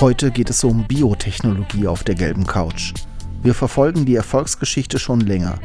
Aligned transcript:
Heute 0.00 0.30
geht 0.30 0.48
es 0.48 0.62
um 0.62 0.86
Biotechnologie 0.86 1.88
auf 1.88 2.04
der 2.04 2.14
gelben 2.14 2.46
Couch. 2.46 2.94
Wir 3.42 3.52
verfolgen 3.52 4.06
die 4.06 4.14
Erfolgsgeschichte 4.14 4.96
schon 4.96 5.22
länger. 5.22 5.58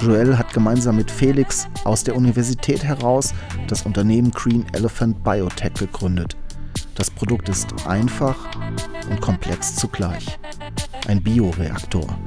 Joel 0.00 0.36
hat 0.36 0.52
gemeinsam 0.52 0.96
mit 0.96 1.12
Felix 1.12 1.68
aus 1.84 2.02
der 2.02 2.16
Universität 2.16 2.82
heraus 2.82 3.32
das 3.68 3.82
Unternehmen 3.82 4.32
Green 4.32 4.66
Elephant 4.72 5.22
Biotech 5.22 5.74
gegründet. 5.74 6.36
Das 6.96 7.08
Produkt 7.08 7.48
ist 7.48 7.86
einfach 7.86 8.36
und 9.10 9.20
komplex 9.20 9.76
zugleich. 9.76 10.26
Ein 11.06 11.22
Bioreaktor. 11.22 12.18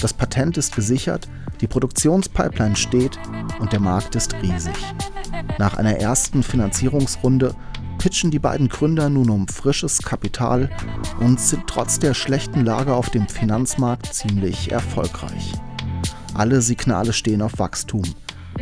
Das 0.00 0.12
Patent 0.12 0.58
ist 0.58 0.74
gesichert, 0.74 1.28
die 1.60 1.68
Produktionspipeline 1.68 2.74
steht 2.74 3.20
und 3.60 3.72
der 3.72 3.80
Markt 3.80 4.16
ist 4.16 4.34
riesig. 4.42 4.74
Nach 5.58 5.76
einer 5.76 5.96
ersten 5.96 6.42
Finanzierungsrunde 6.42 7.54
pitchen 7.98 8.30
die 8.30 8.38
beiden 8.38 8.68
Gründer 8.68 9.10
nun 9.10 9.28
um 9.28 9.48
frisches 9.48 9.98
Kapital 9.98 10.70
und 11.20 11.40
sind 11.40 11.66
trotz 11.66 11.98
der 11.98 12.14
schlechten 12.14 12.64
Lage 12.64 12.94
auf 12.94 13.10
dem 13.10 13.28
Finanzmarkt 13.28 14.14
ziemlich 14.14 14.70
erfolgreich. 14.70 15.52
Alle 16.34 16.62
Signale 16.62 17.12
stehen 17.12 17.42
auf 17.42 17.58
Wachstum. 17.58 18.04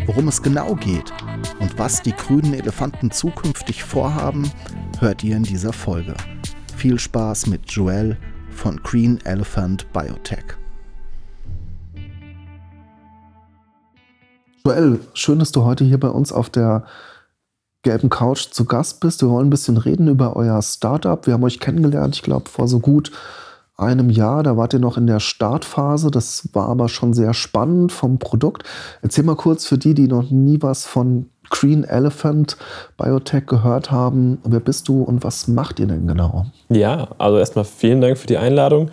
Worum 0.06 0.28
es 0.28 0.42
genau 0.42 0.74
geht 0.74 1.12
und 1.60 1.78
was 1.78 2.02
die 2.02 2.12
grünen 2.12 2.54
Elefanten 2.54 3.10
zukünftig 3.10 3.84
vorhaben, 3.84 4.50
hört 4.98 5.22
ihr 5.22 5.36
in 5.36 5.42
dieser 5.42 5.72
Folge. 5.72 6.14
Viel 6.76 6.98
Spaß 6.98 7.46
mit 7.46 7.70
Joel 7.70 8.16
von 8.50 8.82
Green 8.82 9.18
Elephant 9.24 9.90
Biotech. 9.92 10.44
Joel, 14.64 15.00
schön, 15.14 15.38
dass 15.38 15.52
du 15.52 15.64
heute 15.64 15.84
hier 15.84 16.00
bei 16.00 16.08
uns 16.08 16.32
auf 16.32 16.50
der 16.50 16.86
gelben 17.86 18.10
Couch 18.10 18.48
zu 18.50 18.64
Gast 18.64 18.98
bist. 18.98 19.22
Wir 19.22 19.30
wollen 19.30 19.46
ein 19.46 19.50
bisschen 19.50 19.76
reden 19.76 20.08
über 20.08 20.34
euer 20.34 20.60
Startup. 20.60 21.24
Wir 21.24 21.34
haben 21.34 21.44
euch 21.44 21.60
kennengelernt, 21.60 22.16
ich 22.16 22.22
glaube, 22.22 22.50
vor 22.50 22.66
so 22.66 22.80
gut 22.80 23.12
einem 23.76 24.10
Jahr. 24.10 24.42
Da 24.42 24.56
wart 24.56 24.72
ihr 24.72 24.80
noch 24.80 24.96
in 24.96 25.06
der 25.06 25.20
Startphase. 25.20 26.10
Das 26.10 26.48
war 26.52 26.68
aber 26.68 26.88
schon 26.88 27.14
sehr 27.14 27.32
spannend 27.32 27.92
vom 27.92 28.18
Produkt. 28.18 28.64
Erzähl 29.02 29.22
mal 29.22 29.36
kurz 29.36 29.66
für 29.66 29.78
die, 29.78 29.94
die 29.94 30.08
noch 30.08 30.32
nie 30.32 30.58
was 30.62 30.84
von 30.84 31.26
Green 31.48 31.84
Elephant 31.84 32.56
Biotech 32.96 33.46
gehört 33.46 33.92
haben. 33.92 34.38
Wer 34.42 34.58
bist 34.58 34.88
du 34.88 35.04
und 35.04 35.22
was 35.22 35.46
macht 35.46 35.78
ihr 35.78 35.86
denn 35.86 36.08
genau? 36.08 36.46
Ja, 36.68 37.06
also 37.18 37.38
erstmal 37.38 37.64
vielen 37.64 38.00
Dank 38.00 38.18
für 38.18 38.26
die 38.26 38.36
Einladung. 38.36 38.90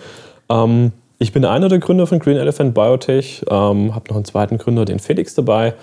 Ähm, 0.49 0.91
ich 1.17 1.33
bin 1.33 1.45
einer 1.45 1.67
der 1.67 1.80
Gründer 1.80 2.05
von 2.05 2.19
Green 2.19 2.38
Elephant 2.38 2.75
Biotech, 2.75 3.44
ähm, 3.49 3.95
habe 3.95 4.09
noch 4.09 4.17
einen 4.17 4.25
zweiten 4.25 4.59
Gründer, 4.59 4.86
den 4.86 4.99
Felix, 4.99 5.33
dabei. 5.33 5.73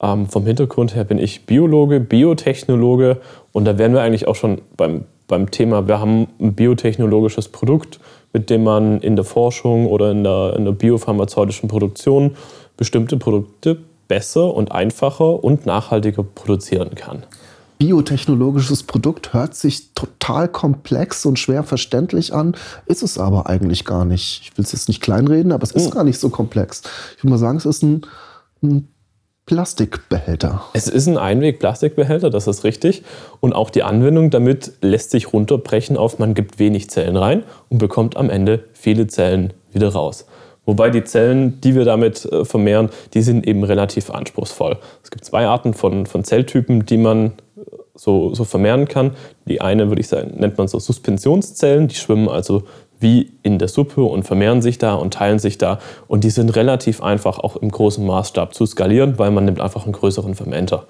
Ähm, 0.00 0.28
vom 0.28 0.46
Hintergrund 0.46 0.94
her 0.94 1.04
bin 1.04 1.18
ich 1.18 1.46
Biologe, 1.46 2.00
Biotechnologe 2.00 3.20
und 3.52 3.64
da 3.64 3.78
wären 3.78 3.92
wir 3.92 4.02
eigentlich 4.02 4.28
auch 4.28 4.36
schon 4.36 4.60
beim, 4.76 5.04
beim 5.26 5.50
Thema, 5.50 5.88
wir 5.88 5.98
haben 5.98 6.28
ein 6.40 6.54
biotechnologisches 6.54 7.48
Produkt, 7.48 7.98
mit 8.32 8.50
dem 8.50 8.62
man 8.62 9.00
in 9.00 9.16
der 9.16 9.24
Forschung 9.24 9.86
oder 9.86 10.10
in 10.10 10.22
der, 10.22 10.54
in 10.56 10.64
der 10.64 10.72
biopharmazeutischen 10.72 11.68
Produktion 11.68 12.36
bestimmte 12.76 13.16
Produkte 13.16 13.78
besser 14.06 14.54
und 14.54 14.72
einfacher 14.72 15.42
und 15.42 15.66
nachhaltiger 15.66 16.22
produzieren 16.22 16.94
kann. 16.94 17.24
Biotechnologisches 17.78 18.82
Produkt 18.82 19.32
hört 19.32 19.54
sich 19.54 19.94
total 19.94 20.48
komplex 20.48 21.24
und 21.26 21.38
schwer 21.38 21.62
verständlich 21.62 22.34
an, 22.34 22.56
ist 22.86 23.02
es 23.02 23.18
aber 23.18 23.48
eigentlich 23.48 23.84
gar 23.84 24.04
nicht. 24.04 24.42
Ich 24.42 24.58
will 24.58 24.64
es 24.64 24.72
jetzt 24.72 24.88
nicht 24.88 25.00
kleinreden, 25.00 25.52
aber 25.52 25.62
es 25.62 25.70
ist 25.70 25.86
mhm. 25.86 25.90
gar 25.90 26.04
nicht 26.04 26.18
so 26.18 26.28
komplex. 26.28 26.82
Ich 27.16 27.22
würde 27.22 27.30
mal 27.30 27.38
sagen, 27.38 27.58
es 27.58 27.66
ist 27.66 27.82
ein, 27.82 28.02
ein 28.62 28.88
Plastikbehälter. 29.48 30.62
Es 30.74 30.88
ist 30.88 31.06
ein 31.06 31.16
Einweg-Plastikbehälter, 31.16 32.28
das 32.28 32.46
ist 32.46 32.64
richtig. 32.64 33.02
Und 33.40 33.54
auch 33.54 33.70
die 33.70 33.82
Anwendung 33.82 34.28
damit 34.28 34.74
lässt 34.82 35.10
sich 35.10 35.32
runterbrechen 35.32 35.96
auf, 35.96 36.18
man 36.18 36.34
gibt 36.34 36.58
wenig 36.58 36.90
Zellen 36.90 37.16
rein 37.16 37.44
und 37.70 37.78
bekommt 37.78 38.18
am 38.18 38.28
Ende 38.28 38.64
viele 38.74 39.06
Zellen 39.06 39.54
wieder 39.72 39.88
raus. 39.88 40.26
Wobei 40.66 40.90
die 40.90 41.02
Zellen, 41.02 41.62
die 41.62 41.74
wir 41.74 41.86
damit 41.86 42.26
äh, 42.26 42.44
vermehren, 42.44 42.90
die 43.14 43.22
sind 43.22 43.46
eben 43.46 43.64
relativ 43.64 44.10
anspruchsvoll. 44.10 44.76
Es 45.02 45.10
gibt 45.10 45.24
zwei 45.24 45.46
Arten 45.46 45.72
von, 45.72 46.04
von 46.04 46.24
Zelltypen, 46.24 46.84
die 46.84 46.98
man 46.98 47.28
äh, 47.56 47.62
so, 47.94 48.34
so 48.34 48.44
vermehren 48.44 48.86
kann. 48.86 49.12
Die 49.46 49.62
eine, 49.62 49.88
würde 49.88 50.02
ich 50.02 50.08
sagen, 50.08 50.34
nennt 50.36 50.58
man 50.58 50.68
so 50.68 50.78
Suspensionszellen. 50.78 51.88
Die 51.88 51.94
schwimmen 51.94 52.28
also 52.28 52.64
wie 53.00 53.32
in 53.42 53.58
der 53.58 53.68
Suppe 53.68 54.02
und 54.02 54.24
vermehren 54.24 54.62
sich 54.62 54.78
da 54.78 54.94
und 54.94 55.14
teilen 55.14 55.38
sich 55.38 55.58
da. 55.58 55.78
Und 56.06 56.24
die 56.24 56.30
sind 56.30 56.54
relativ 56.56 57.02
einfach 57.02 57.38
auch 57.38 57.56
im 57.56 57.70
großen 57.70 58.04
Maßstab 58.04 58.54
zu 58.54 58.66
skalieren, 58.66 59.18
weil 59.18 59.30
man 59.30 59.44
nimmt 59.44 59.60
einfach 59.60 59.84
einen 59.84 59.92
größeren 59.92 60.34
Fermenter. 60.34 60.84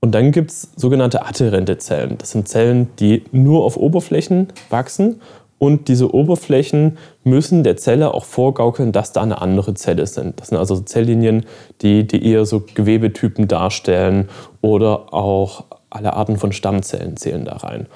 Und 0.00 0.14
dann 0.14 0.30
gibt 0.32 0.50
es 0.50 0.70
sogenannte 0.76 1.26
adherente 1.26 1.78
Zellen. 1.78 2.16
Das 2.18 2.30
sind 2.30 2.48
Zellen, 2.48 2.88
die 2.98 3.24
nur 3.32 3.64
auf 3.64 3.76
Oberflächen 3.76 4.48
wachsen. 4.70 5.20
Und 5.58 5.88
diese 5.88 6.14
Oberflächen 6.14 6.98
müssen 7.24 7.64
der 7.64 7.76
Zelle 7.76 8.14
auch 8.14 8.24
vorgaukeln, 8.24 8.92
dass 8.92 9.12
da 9.12 9.22
eine 9.22 9.42
andere 9.42 9.74
Zelle 9.74 10.06
sind. 10.06 10.40
Das 10.40 10.48
sind 10.48 10.58
also 10.58 10.78
Zelllinien, 10.80 11.46
die, 11.82 12.06
die 12.06 12.24
eher 12.24 12.44
so 12.44 12.64
Gewebetypen 12.74 13.48
darstellen 13.48 14.28
oder 14.60 15.12
auch 15.12 15.64
alle 15.90 16.12
Arten 16.12 16.36
von 16.36 16.52
Stammzellen 16.52 17.16
zählen 17.16 17.44
da 17.44 17.56
rein. 17.56 17.86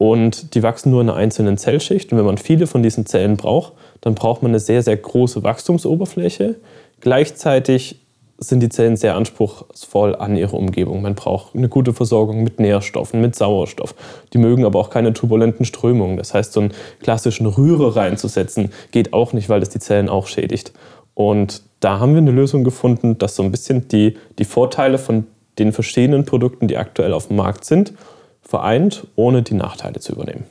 Und 0.00 0.54
die 0.54 0.62
wachsen 0.62 0.90
nur 0.90 1.02
in 1.02 1.10
einer 1.10 1.18
einzelnen 1.18 1.58
Zellschicht. 1.58 2.10
Und 2.10 2.16
wenn 2.16 2.24
man 2.24 2.38
viele 2.38 2.66
von 2.66 2.82
diesen 2.82 3.04
Zellen 3.04 3.36
braucht, 3.36 3.74
dann 4.00 4.14
braucht 4.14 4.42
man 4.42 4.50
eine 4.50 4.58
sehr, 4.58 4.82
sehr 4.82 4.96
große 4.96 5.42
Wachstumsoberfläche. 5.42 6.54
Gleichzeitig 7.02 8.00
sind 8.38 8.60
die 8.60 8.70
Zellen 8.70 8.96
sehr 8.96 9.14
anspruchsvoll 9.14 10.16
an 10.16 10.38
ihre 10.38 10.56
Umgebung. 10.56 11.02
Man 11.02 11.16
braucht 11.16 11.54
eine 11.54 11.68
gute 11.68 11.92
Versorgung 11.92 12.42
mit 12.42 12.60
Nährstoffen, 12.60 13.20
mit 13.20 13.36
Sauerstoff. 13.36 13.94
Die 14.32 14.38
mögen 14.38 14.64
aber 14.64 14.78
auch 14.78 14.88
keine 14.88 15.12
turbulenten 15.12 15.66
Strömungen. 15.66 16.16
Das 16.16 16.32
heißt, 16.32 16.54
so 16.54 16.60
einen 16.60 16.72
klassischen 17.02 17.44
Rührer 17.44 17.94
reinzusetzen, 17.94 18.70
geht 18.92 19.12
auch 19.12 19.34
nicht, 19.34 19.50
weil 19.50 19.60
das 19.60 19.68
die 19.68 19.80
Zellen 19.80 20.08
auch 20.08 20.28
schädigt. 20.28 20.72
Und 21.12 21.62
da 21.80 22.00
haben 22.00 22.14
wir 22.14 22.22
eine 22.22 22.30
Lösung 22.30 22.64
gefunden, 22.64 23.18
dass 23.18 23.36
so 23.36 23.42
ein 23.42 23.50
bisschen 23.50 23.88
die, 23.88 24.16
die 24.38 24.46
Vorteile 24.46 24.96
von 24.96 25.26
den 25.58 25.72
verschiedenen 25.72 26.24
Produkten, 26.24 26.68
die 26.68 26.78
aktuell 26.78 27.12
auf 27.12 27.26
dem 27.26 27.36
Markt 27.36 27.66
sind, 27.66 27.92
vereint, 28.50 29.06
ohne 29.14 29.42
die 29.42 29.54
Nachteile 29.54 30.00
zu 30.00 30.12
übernehmen. 30.12 30.44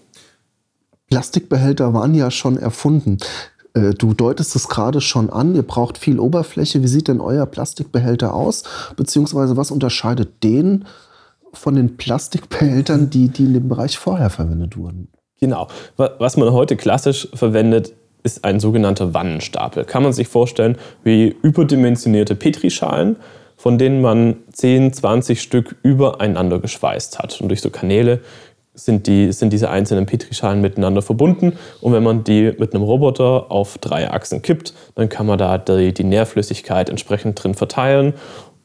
Plastikbehälter 1.10 1.94
waren 1.94 2.16
ja 2.16 2.32
schon 2.32 2.58
erfunden. 2.58 3.18
Äh, 3.74 3.94
du 3.94 4.14
deutest 4.14 4.56
es 4.56 4.70
gerade 4.70 5.02
schon 5.02 5.30
an, 5.30 5.54
ihr 5.54 5.64
braucht 5.64 5.98
viel 5.98 6.20
Oberfläche. 6.20 6.82
Wie 6.82 6.88
sieht 6.88 7.10
denn 7.10 7.20
euer 7.20 7.46
Plastikbehälter 7.46 8.34
aus? 8.34 8.64
Beziehungsweise 8.96 9.58
was 9.58 9.70
unterscheidet 9.70 10.44
den 10.44 10.86
von 11.52 11.76
den 11.76 11.98
Plastikbehältern, 11.98 13.10
die, 13.10 13.28
die 13.28 13.46
in 13.46 13.54
dem 13.54 13.68
Bereich 13.68 13.98
vorher 13.98 14.30
verwendet 14.30 14.78
wurden? 14.78 15.10
Genau. 15.40 15.68
Was 15.98 16.38
man 16.38 16.52
heute 16.52 16.78
klassisch 16.78 17.28
verwendet, 17.34 17.94
ist 18.24 18.46
ein 18.46 18.60
sogenannter 18.60 19.14
Wannenstapel. 19.14 19.84
Kann 19.86 20.04
man 20.04 20.14
sich 20.14 20.28
vorstellen 20.28 20.78
wie 21.04 21.36
überdimensionierte 21.42 22.36
Petrischalen 22.36 23.18
von 23.60 23.78
denen 23.78 24.00
man 24.00 24.38
10, 24.54 24.94
20 24.94 25.42
Stück 25.42 25.76
übereinander 25.84 26.60
geschweißt 26.60 27.20
hat. 27.20 27.42
Und 27.42 27.50
durch 27.50 27.60
so 27.60 27.70
Kanäle 27.70 28.22
sind, 28.74 29.06
die, 29.06 29.34
sind 29.34 29.52
diese 29.52 29.70
einzelnen 29.70 30.06
Petrischalen 30.06 30.62
miteinander 30.62 31.02
verbunden. 31.02 31.58
Und 31.82 31.92
wenn 31.92 32.02
man 32.02 32.24
die 32.24 32.54
mit 32.58 32.74
einem 32.74 32.84
Roboter 32.84 33.52
auf 33.52 33.78
drei 33.78 34.10
Achsen 34.10 34.42
kippt, 34.42 34.74
dann 34.96 35.10
kann 35.10 35.26
man 35.26 35.38
da 35.38 35.58
die, 35.58 35.94
die 35.94 36.06
Nährflüssigkeit 36.06 36.90
entsprechend 36.90 37.44
drin 37.44 37.54
verteilen 37.54 38.14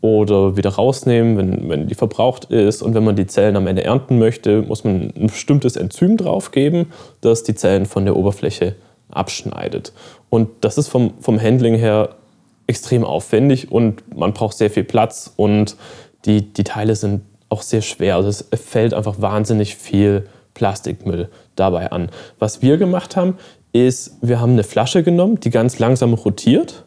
oder 0.01 0.57
wieder 0.57 0.71
rausnehmen, 0.71 1.39
wenn, 1.39 1.69
wenn 1.69 1.89
die 1.89 1.97
verbraucht 1.97 2.45
ist. 2.45 2.81
Und 2.81 2.95
wenn 2.95 3.03
man 3.03 3.17
die 3.17 3.27
Zellen 3.27 3.57
am 3.57 3.67
Ende 3.67 3.83
ernten 3.83 4.21
möchte, 4.21 4.63
muss 4.63 4.85
man 4.85 5.13
ein 5.17 5.27
bestimmtes 5.27 5.75
Enzym 5.75 6.17
draufgeben, 6.17 6.93
das 7.21 7.43
die 7.43 7.57
Zellen 7.57 7.87
von 7.87 8.05
der 8.05 8.15
Oberfläche 8.15 8.77
abschneidet. 9.11 9.93
Und 10.31 10.51
das 10.61 10.79
ist 10.79 10.87
vom, 10.87 11.15
vom 11.19 11.43
Handling 11.43 11.75
her 11.75 12.11
extrem 12.67 13.05
aufwendig 13.05 13.71
und 13.71 14.17
man 14.17 14.33
braucht 14.33 14.57
sehr 14.57 14.71
viel 14.71 14.85
Platz 14.85 15.33
und 15.37 15.77
die, 16.25 16.53
die 16.53 16.65
Teile 16.65 16.97
sind 16.97 17.23
auch 17.49 17.63
sehr 17.63 17.83
schwer. 17.83 18.17
Also 18.17 18.29
es 18.29 18.49
fällt 18.61 18.95
einfach 18.95 19.21
wahnsinnig 19.21 19.77
viel 19.77 20.27
Plastikmüll 20.55 21.29
dabei 21.57 21.93
an. 21.93 22.11
Was 22.39 22.63
wir 22.63 22.79
gemacht 22.79 23.17
haben, 23.17 23.37
ist, 23.73 24.17
wir 24.23 24.41
haben 24.41 24.53
eine 24.53 24.65
Flasche 24.65 25.03
genommen, 25.03 25.41
die 25.41 25.51
ganz 25.51 25.79
langsam 25.79 26.15
rotiert 26.15 26.85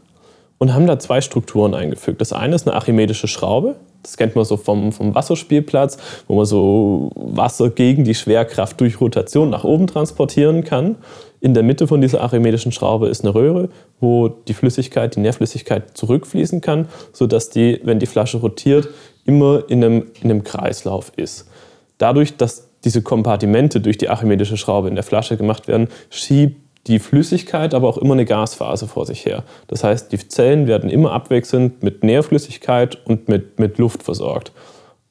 und 0.57 0.73
haben 0.73 0.87
da 0.87 0.97
zwei 0.97 1.21
Strukturen 1.21 1.73
eingefügt. 1.73 2.21
Das 2.21 2.33
eine 2.33 2.55
ist 2.55 2.67
eine 2.67 2.75
archimedische 2.75 3.27
Schraube. 3.27 3.75
Das 4.01 4.15
kennt 4.17 4.35
man 4.35 4.45
so 4.45 4.57
vom, 4.57 4.91
vom 4.91 5.13
Wasserspielplatz, 5.13 5.97
wo 6.27 6.35
man 6.35 6.45
so 6.45 7.11
Wasser 7.15 7.69
gegen 7.69 8.05
die 8.05 8.15
Schwerkraft 8.15 8.79
durch 8.79 9.01
Rotation 9.01 9.49
nach 9.49 9.65
oben 9.65 9.87
transportieren 9.87 10.63
kann. 10.63 10.95
In 11.39 11.53
der 11.53 11.63
Mitte 11.63 11.87
von 11.87 12.01
dieser 12.01 12.21
archimedischen 12.21 12.71
Schraube 12.71 13.07
ist 13.07 13.23
eine 13.23 13.35
Röhre, 13.35 13.69
wo 13.99 14.27
die 14.27 14.53
Flüssigkeit, 14.53 15.15
die 15.15 15.19
Nährflüssigkeit 15.19 15.95
zurückfließen 15.95 16.61
kann, 16.61 16.87
sodass 17.13 17.49
die, 17.49 17.79
wenn 17.83 17.99
die 17.99 18.07
Flasche 18.07 18.37
rotiert, 18.37 18.89
immer 19.25 19.63
in 19.67 19.83
einem, 19.83 20.11
in 20.21 20.31
einem 20.31 20.43
Kreislauf 20.43 21.11
ist. 21.15 21.49
Dadurch, 21.97 22.37
dass 22.37 22.69
diese 22.83 23.01
Kompartimente 23.01 23.81
durch 23.81 23.97
die 23.97 24.09
archimedische 24.09 24.57
Schraube 24.57 24.87
in 24.87 24.95
der 24.95 25.03
Flasche 25.03 25.37
gemacht 25.37 25.67
werden, 25.67 25.89
schiebt 26.09 26.61
die 26.87 26.99
Flüssigkeit 26.99 27.73
aber 27.73 27.87
auch 27.89 27.97
immer 27.97 28.13
eine 28.13 28.25
Gasphase 28.25 28.87
vor 28.87 29.05
sich 29.05 29.25
her. 29.25 29.43
Das 29.67 29.83
heißt, 29.83 30.11
die 30.11 30.17
Zellen 30.27 30.67
werden 30.67 30.89
immer 30.89 31.11
abwechselnd 31.11 31.83
mit 31.83 32.03
Nährflüssigkeit 32.03 32.97
und 33.05 33.27
mit, 33.27 33.59
mit 33.59 33.77
Luft 33.77 34.03
versorgt. 34.03 34.53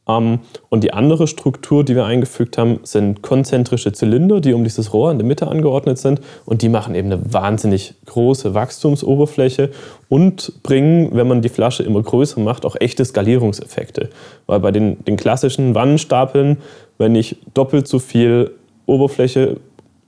Ähm, 0.09 0.41
und 0.69 0.85
die 0.85 0.93
andere 0.93 1.27
Struktur, 1.27 1.85
die 1.85 1.95
wir 1.95 2.05
eingefügt 2.05 2.59
haben, 2.59 2.81
sind 2.83 3.23
konzentrische 3.23 3.93
Zylinder, 3.93 4.41
die 4.41 4.53
um 4.53 4.65
dieses 4.65 4.93
Rohr 4.93 5.11
in 5.11 5.19
der 5.19 5.27
Mitte 5.27 5.49
angeordnet 5.49 5.99
sind. 5.99 6.21
Und 6.45 6.63
die 6.63 6.69
machen 6.69 6.95
eben 6.95 7.13
eine 7.13 7.33
wahnsinnig 7.33 7.95
große 8.07 8.55
Wachstumsoberfläche 8.55 9.71
und 10.09 10.63
bringen, 10.63 11.11
wenn 11.13 11.29
man 11.29 11.43
die 11.43 11.49
Flasche 11.49 11.83
immer 11.83 12.03
größer 12.03 12.41
macht, 12.41 12.65
auch 12.65 12.77
echte 12.79 13.05
Skalierungseffekte. 13.05 14.11
Weil 14.47 14.61
bei 14.61 14.71
den, 14.71 15.05
den 15.05 15.17
klassischen 15.17 15.75
Wannenstapeln, 15.75 16.59
wenn 16.99 17.15
ich 17.15 17.37
doppelt 17.55 17.89
so 17.89 17.99
viel 17.99 18.53
Oberfläche 18.87 19.57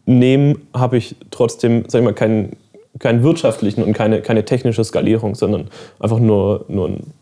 nehme, 0.06 0.56
habe 0.72 0.96
ich 0.96 1.16
trotzdem, 1.30 1.84
sag 1.88 2.00
ich 2.00 2.04
mal, 2.04 2.14
keinen, 2.14 2.56
keinen 2.98 3.22
wirtschaftlichen 3.22 3.82
und 3.82 3.92
keine, 3.92 4.22
keine 4.22 4.44
technische 4.44 4.82
Skalierung, 4.84 5.34
sondern 5.34 5.68
einfach 5.98 6.18
nur, 6.18 6.64
nur 6.68 6.88
ein, 6.88 7.12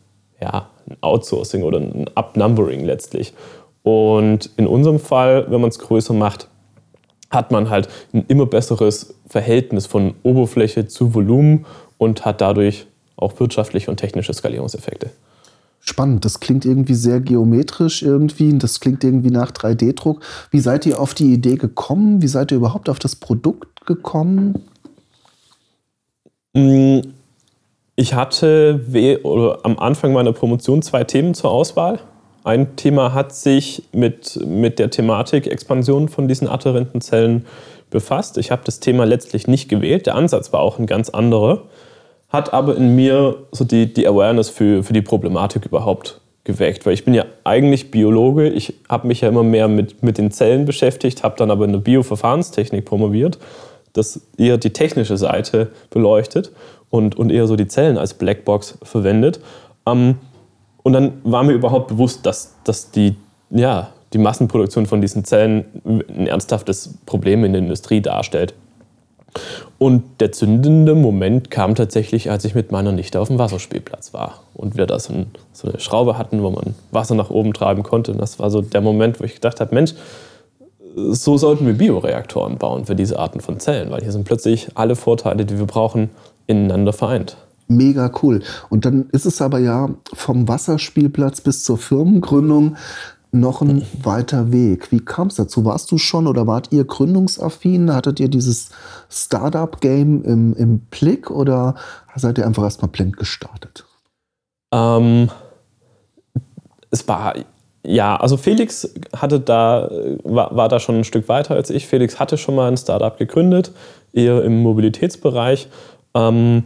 ja, 0.40 0.69
ein 0.88 0.97
Outsourcing 1.00 1.62
oder 1.62 1.79
ein 1.79 2.06
Upnumbering 2.15 2.85
letztlich. 2.85 3.33
Und 3.83 4.50
in 4.56 4.67
unserem 4.67 4.99
Fall, 4.99 5.50
wenn 5.50 5.61
man 5.61 5.71
es 5.71 5.79
größer 5.79 6.15
macht, 6.15 6.49
hat 7.31 7.50
man 7.50 7.71
halt 7.71 7.88
ein 8.12 8.25
immer 8.29 8.47
besseres 8.47 9.15
Verhältnis 9.27 9.87
von 9.87 10.15
Oberfläche 10.23 10.87
zu 10.87 11.15
Volumen 11.15 11.67
und 11.99 12.25
hat 12.25 12.41
dadurch 12.41 12.87
auch 13.17 13.38
wirtschaftliche 13.41 13.91
und 13.91 13.97
technische 13.97 14.33
Skalierungseffekte. 14.33 15.11
Spannend, 15.81 16.25
das 16.25 16.41
klingt 16.41 16.65
irgendwie 16.65 16.94
sehr 16.94 17.21
geometrisch 17.21 18.03
irgendwie, 18.03 18.59
das 18.59 18.81
klingt 18.81 19.05
irgendwie 19.05 19.31
nach 19.31 19.53
3D-Druck. 19.53 20.21
Wie 20.50 20.59
seid 20.59 20.85
ihr 20.85 21.00
auf 21.00 21.15
die 21.15 21.33
Idee 21.33 21.55
gekommen? 21.55 22.23
Wie 22.23 22.29
seid 22.29 22.50
ihr 22.50 22.56
überhaupt 22.56 22.88
auf 22.88 22.99
das 22.99 23.15
Produkt 23.15 23.87
gekommen? 23.87 24.65
Ich 27.97 28.15
hatte 28.15 28.81
am 29.63 29.79
Anfang 29.79 30.13
meiner 30.13 30.33
Promotion 30.33 30.83
zwei 30.83 31.05
Themen 31.05 31.35
zur 31.35 31.51
Auswahl. 31.51 31.99
Ein 32.45 32.77
Thema 32.77 33.15
hat 33.15 33.35
sich 33.35 33.83
mit, 33.93 34.39
mit 34.47 34.79
der 34.79 34.91
Thematik 34.91 35.47
Expansion 35.47 36.09
von 36.09 36.29
diesen 36.29 36.47
adherenten 36.47 37.01
Zellen 37.01 37.47
befasst. 37.91 38.39
Ich 38.39 38.51
habe 38.51 38.63
das 38.65 38.81
Thema 38.81 39.05
letztlich 39.05 39.49
nicht 39.49 39.69
gewählt. 39.69 40.07
Der 40.07 40.15
Ansatz 40.15 40.53
war 40.53 40.61
auch 40.61 40.79
ein 40.79 40.87
ganz 40.87 41.09
anderer 41.09 41.63
hat 42.29 42.53
aber 42.53 42.77
in 42.77 42.95
mir 42.95 43.37
so 43.53 43.65
die, 43.65 43.93
die 43.93 44.07
Awareness 44.07 44.49
für, 44.51 44.83
für 44.83 44.93
die 44.93 45.03
Problematik 45.03 45.65
überhaupt 45.67 46.21
geweckt, 46.45 46.87
weil 46.87 46.95
ich 46.95 47.05
bin 47.05 47.15
ja 47.15 47.25
eigentlich 47.45 47.91
Biologe, 47.91 48.49
ich 48.49 48.75
habe 48.89 49.07
mich 49.07 49.21
ja 49.21 49.29
immer 49.29 49.43
mehr 49.43 49.69
mit, 49.69 50.03
mit 50.03 50.19
den 50.19 50.31
Zellen 50.31 50.65
beschäftigt, 50.65 51.25
habe 51.25 51.37
dann 51.37 51.51
aber 51.51 51.65
in 51.65 51.73
der 51.73 51.81
Bioverfahrenstechnik 51.81 52.85
promoviert, 52.85 53.39
das 53.93 54.21
eher 54.37 54.59
die 54.59 54.73
technische 54.73 55.17
Seite 55.17 55.71
beleuchtet 55.91 56.53
und, 56.91 57.17
und 57.17 57.31
eher 57.31 57.47
so 57.47 57.56
die 57.56 57.69
Zellen 57.69 57.99
als 57.99 58.15
Blackbox 58.15 58.79
verwendet. 58.83 59.41
Ähm, 59.87 60.17
und 60.83 60.93
dann 60.93 61.21
war 61.25 61.43
mir 61.43 61.53
überhaupt 61.53 61.88
bewusst, 61.88 62.27
dass, 62.27 62.55
dass 62.65 62.91
die, 62.91 63.17
ja, 63.50 63.88
die 64.12 64.19
Massenproduktion 64.19 64.87
von 64.87 65.00
diesen 65.00 65.25
Zellen 65.25 65.65
ein 65.85 66.27
ernsthaftes 66.27 66.94
Problem 67.06 67.44
in 67.44 67.53
der 67.53 67.62
Industrie 67.62 68.00
darstellt. 68.00 68.55
Und 69.79 70.05
der 70.21 70.33
zündende 70.33 70.94
Moment 70.94 71.50
kam 71.50 71.75
tatsächlich, 71.75 72.31
als 72.31 72.44
ich 72.44 72.55
mit 72.55 72.73
meiner 72.73 72.93
Nichte 72.93 73.21
auf 73.21 73.29
dem 73.29 73.38
Wasserspielplatz 73.38 74.15
war 74.15 74.43
und 74.55 74.77
wir 74.77 74.87
da 74.87 74.99
so, 74.99 75.12
ein, 75.12 75.27
so, 75.53 75.69
eine 75.69 75.81
Schraube 75.81 76.17
hatten, 76.17 76.43
wo 76.43 76.50
man 76.50 76.75
Wasser 76.93 77.15
nach 77.15 77.29
oben 77.31 77.53
treiben 77.53 77.83
konnte. 77.83 78.12
Und 78.12 78.19
das 78.19 78.38
war 78.38 78.50
so 78.50 78.62
der 78.62 78.81
Moment, 78.81 79.21
wo 79.21 79.25
ich 79.25 79.35
gedacht 79.35 79.61
habe, 79.61 79.75
Mensch, 79.75 79.93
so 80.94 81.37
sollten 81.37 81.67
wir 81.67 81.75
Bioreaktoren 81.75 82.56
bauen 82.56 82.87
für 82.87 82.94
diese 82.94 83.19
Arten 83.19 83.41
von 83.41 83.61
Zellen, 83.61 83.91
weil 83.91 84.00
hier 84.00 84.12
sind 84.12 84.25
plötzlich 84.25 84.69
alle 84.75 84.97
Vorteile, 84.97 85.44
die 85.44 85.59
wir 85.59 85.67
brauchen, 85.67 86.11
ineinander 86.47 86.93
vereint. 86.93 87.37
Mega 87.69 88.11
cool. 88.23 88.43
Und 88.69 88.85
dann 88.85 89.09
ist 89.11 89.27
es 89.27 89.43
aber 89.43 89.59
ja 89.59 89.91
vom 90.13 90.47
Wasserspielplatz 90.47 91.41
bis 91.41 91.65
zur 91.65 91.79
Firmengründung 91.79 92.77
noch 93.33 93.61
ein 93.61 93.83
weiter 94.03 94.53
Weg. 94.53 94.93
Wie 94.93 95.01
kam 95.01 95.29
es 95.29 95.35
dazu? 95.35 95.65
Warst 95.65 95.91
du 95.91 95.99
schon 95.99 96.27
oder 96.27 96.47
wart 96.47 96.73
ihr 96.73 96.85
gründungsaffin? 96.85 97.93
Hattet 97.93 98.21
ihr 98.21 98.29
dieses 98.29 98.71
Startup-Game 99.11 100.23
im, 100.23 100.55
im 100.55 100.79
Blick 100.79 101.31
oder 101.31 101.75
seid 102.15 102.39
ihr 102.39 102.47
einfach 102.47 102.63
erstmal 102.63 102.91
blind 102.91 103.17
gestartet? 103.17 103.85
Ähm, 104.73 105.29
es 106.91 107.07
war, 107.09 107.35
ja, 107.85 108.17
also 108.17 108.37
Felix 108.37 108.95
hatte 109.15 109.41
da, 109.41 109.91
war, 110.25 110.57
war 110.57 110.69
da 110.69 110.81
schon 110.81 110.97
ein 110.97 111.05
Stück 111.05 111.29
weiter 111.29 111.55
als 111.55 111.71
ich. 111.71 111.87
Felix 111.87 112.19
hatte 112.19 112.39
schon 112.39 112.55
mal 112.55 112.69
ein 112.69 112.77
Startup 112.77 113.17
gegründet, 113.17 113.73
eher 114.13 114.43
im 114.45 114.63
Mobilitätsbereich. 114.63 115.69
Ähm, 116.17 116.65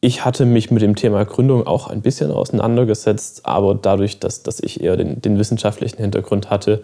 ich 0.00 0.24
hatte 0.24 0.46
mich 0.46 0.70
mit 0.70 0.82
dem 0.82 0.96
Thema 0.96 1.24
Gründung 1.24 1.66
auch 1.66 1.88
ein 1.88 2.00
bisschen 2.00 2.30
auseinandergesetzt, 2.30 3.44
aber 3.44 3.74
dadurch, 3.74 4.18
dass, 4.18 4.42
dass 4.42 4.60
ich 4.60 4.82
eher 4.82 4.96
den, 4.96 5.20
den 5.20 5.38
wissenschaftlichen 5.38 5.98
Hintergrund 5.98 6.50
hatte, 6.50 6.82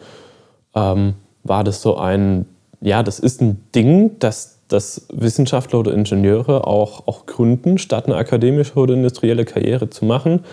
ähm, 0.74 1.14
war 1.42 1.64
das 1.64 1.80
so 1.80 1.96
ein, 1.96 2.46
ja, 2.80 3.02
das 3.02 3.18
ist 3.18 3.40
ein 3.40 3.64
Ding, 3.74 4.18
dass, 4.18 4.58
dass 4.68 5.06
Wissenschaftler 5.10 5.78
oder 5.78 5.94
Ingenieure 5.94 6.66
auch, 6.66 7.06
auch 7.06 7.24
gründen, 7.24 7.78
statt 7.78 8.04
eine 8.06 8.16
akademische 8.16 8.74
oder 8.74 8.94
industrielle 8.94 9.46
Karriere 9.46 9.88
zu 9.88 10.04
machen. 10.04 10.44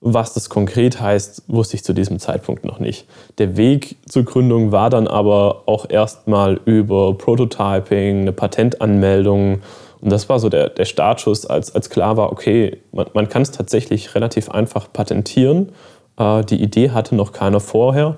Was 0.00 0.34
das 0.34 0.48
konkret 0.48 1.00
heißt, 1.00 1.44
wusste 1.46 1.76
ich 1.76 1.84
zu 1.84 1.92
diesem 1.92 2.18
Zeitpunkt 2.18 2.64
noch 2.64 2.80
nicht. 2.80 3.06
Der 3.38 3.56
Weg 3.56 3.96
zur 4.08 4.24
Gründung 4.24 4.72
war 4.72 4.90
dann 4.90 5.06
aber 5.06 5.62
auch 5.66 5.88
erstmal 5.88 6.58
über 6.64 7.16
Prototyping, 7.16 8.22
eine 8.22 8.32
Patentanmeldung, 8.32 9.60
und 10.02 10.10
das 10.10 10.28
war 10.28 10.40
so 10.40 10.48
der, 10.48 10.68
der 10.68 10.84
Startschuss, 10.84 11.46
als, 11.46 11.74
als 11.74 11.88
klar 11.88 12.16
war, 12.16 12.32
okay, 12.32 12.82
man, 12.90 13.06
man 13.14 13.28
kann 13.28 13.42
es 13.42 13.52
tatsächlich 13.52 14.16
relativ 14.16 14.50
einfach 14.50 14.92
patentieren. 14.92 15.70
Äh, 16.18 16.44
die 16.44 16.60
Idee 16.60 16.90
hatte 16.90 17.14
noch 17.14 17.32
keiner 17.32 17.60
vorher. 17.60 18.16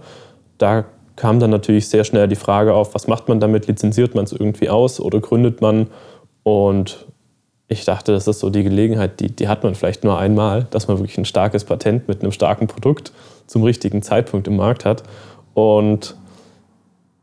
Da 0.56 0.86
kam 1.16 1.40
dann 1.40 1.50
natürlich 1.50 1.88
sehr 1.88 2.04
schnell 2.04 2.26
die 2.26 2.36
Frage 2.36 2.72
auf, 2.72 2.94
was 2.94 3.06
macht 3.06 3.28
man 3.28 3.38
damit? 3.38 3.66
Lizenziert 3.66 4.14
man 4.14 4.24
es 4.24 4.32
irgendwie 4.32 4.70
aus 4.70 4.98
oder 4.98 5.20
gründet 5.20 5.60
man? 5.60 5.88
Und 6.42 7.06
ich 7.68 7.84
dachte, 7.84 8.12
das 8.12 8.26
ist 8.28 8.40
so 8.40 8.48
die 8.48 8.62
Gelegenheit, 8.62 9.20
die, 9.20 9.36
die 9.36 9.48
hat 9.48 9.62
man 9.62 9.74
vielleicht 9.74 10.04
nur 10.04 10.18
einmal, 10.18 10.66
dass 10.70 10.88
man 10.88 10.96
wirklich 10.98 11.18
ein 11.18 11.26
starkes 11.26 11.64
Patent 11.64 12.08
mit 12.08 12.22
einem 12.22 12.32
starken 12.32 12.66
Produkt 12.66 13.12
zum 13.46 13.62
richtigen 13.62 14.00
Zeitpunkt 14.00 14.48
im 14.48 14.56
Markt 14.56 14.86
hat. 14.86 15.02
Und 15.52 16.16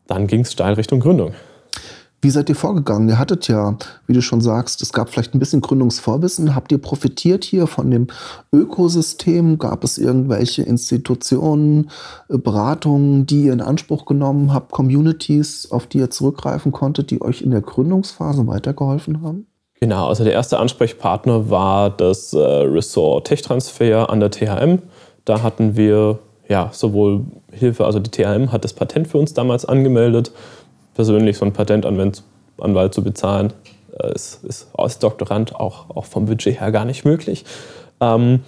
dann 0.06 0.28
ging 0.28 0.42
es 0.42 0.52
steil 0.52 0.74
Richtung 0.74 1.00
Gründung. 1.00 1.34
Wie 2.24 2.30
seid 2.30 2.50
ihr 2.50 2.56
vorgegangen? 2.56 3.10
Ihr 3.10 3.18
hattet 3.18 3.48
ja, 3.48 3.76
wie 4.06 4.14
du 4.14 4.22
schon 4.22 4.42
sagst, 4.42 4.84
es 4.84 4.94
gab 4.94 5.10
vielleicht 5.10 5.34
ein 5.34 5.40
bisschen 5.40 5.62
Gründungsvorwissen. 5.62 6.54
Habt 6.54 6.72
ihr 6.72 6.78
profitiert 6.78 7.44
hier 7.44 7.66
von 7.66 7.90
dem 7.90 8.08
Ökosystem? 8.54 9.58
Gab 9.58 9.84
es 9.84 9.98
irgendwelche 9.98 10.62
Institutionen, 10.62 11.90
äh, 12.30 12.38
Beratungen, 12.38 13.26
die 13.26 13.46
ihr 13.46 13.54
in 13.54 13.62
Anspruch 13.62 14.06
genommen 14.06 14.54
habt, 14.54 14.72
Communities, 14.72 15.72
auf 15.72 15.88
die 15.88 15.98
ihr 15.98 16.12
zurückgreifen 16.12 16.72
konntet, 16.72 17.10
die 17.10 17.24
euch 17.24 17.42
in 17.42 17.50
der 17.50 17.62
Gründungsphase 17.62 18.46
weitergeholfen 18.46 19.24
haben? 19.24 19.48
Genau, 19.80 20.08
also 20.08 20.24
der 20.24 20.34
erste 20.34 20.60
Ansprechpartner 20.60 21.50
war 21.50 21.90
das 21.90 22.34
äh, 22.34 22.38
Ressort 22.38 23.26
Tech 23.26 23.42
Transfer 23.42 24.12
an 24.12 24.20
der 24.20 24.30
THM. 24.30 24.78
Da 25.26 25.42
hatten 25.42 25.76
wir 25.76 26.20
ja 26.48 26.70
sowohl 26.72 27.26
Hilfe, 27.52 27.86
also 27.86 27.98
die 27.98 28.12
THM 28.12 28.52
hat 28.52 28.64
das 28.64 28.74
Patent 28.74 29.08
für 29.08 29.18
uns 29.18 29.34
damals 29.34 29.66
angemeldet 29.66 30.32
persönlich 30.94 31.38
so 31.38 31.46
einen 31.46 31.54
Patentanwalt 31.54 32.94
zu 32.94 33.04
bezahlen, 33.04 33.54
äh, 34.00 34.14
ist, 34.14 34.44
ist 34.44 34.70
als 34.74 35.00
Doktorand 35.00 35.56
auch, 35.56 35.90
auch 35.90 36.06
vom 36.06 36.26
Budget 36.26 36.60
her 36.60 36.72
gar 36.72 36.86
nicht 36.86 37.06
möglich. 37.06 37.46
Ähm, 38.00 38.42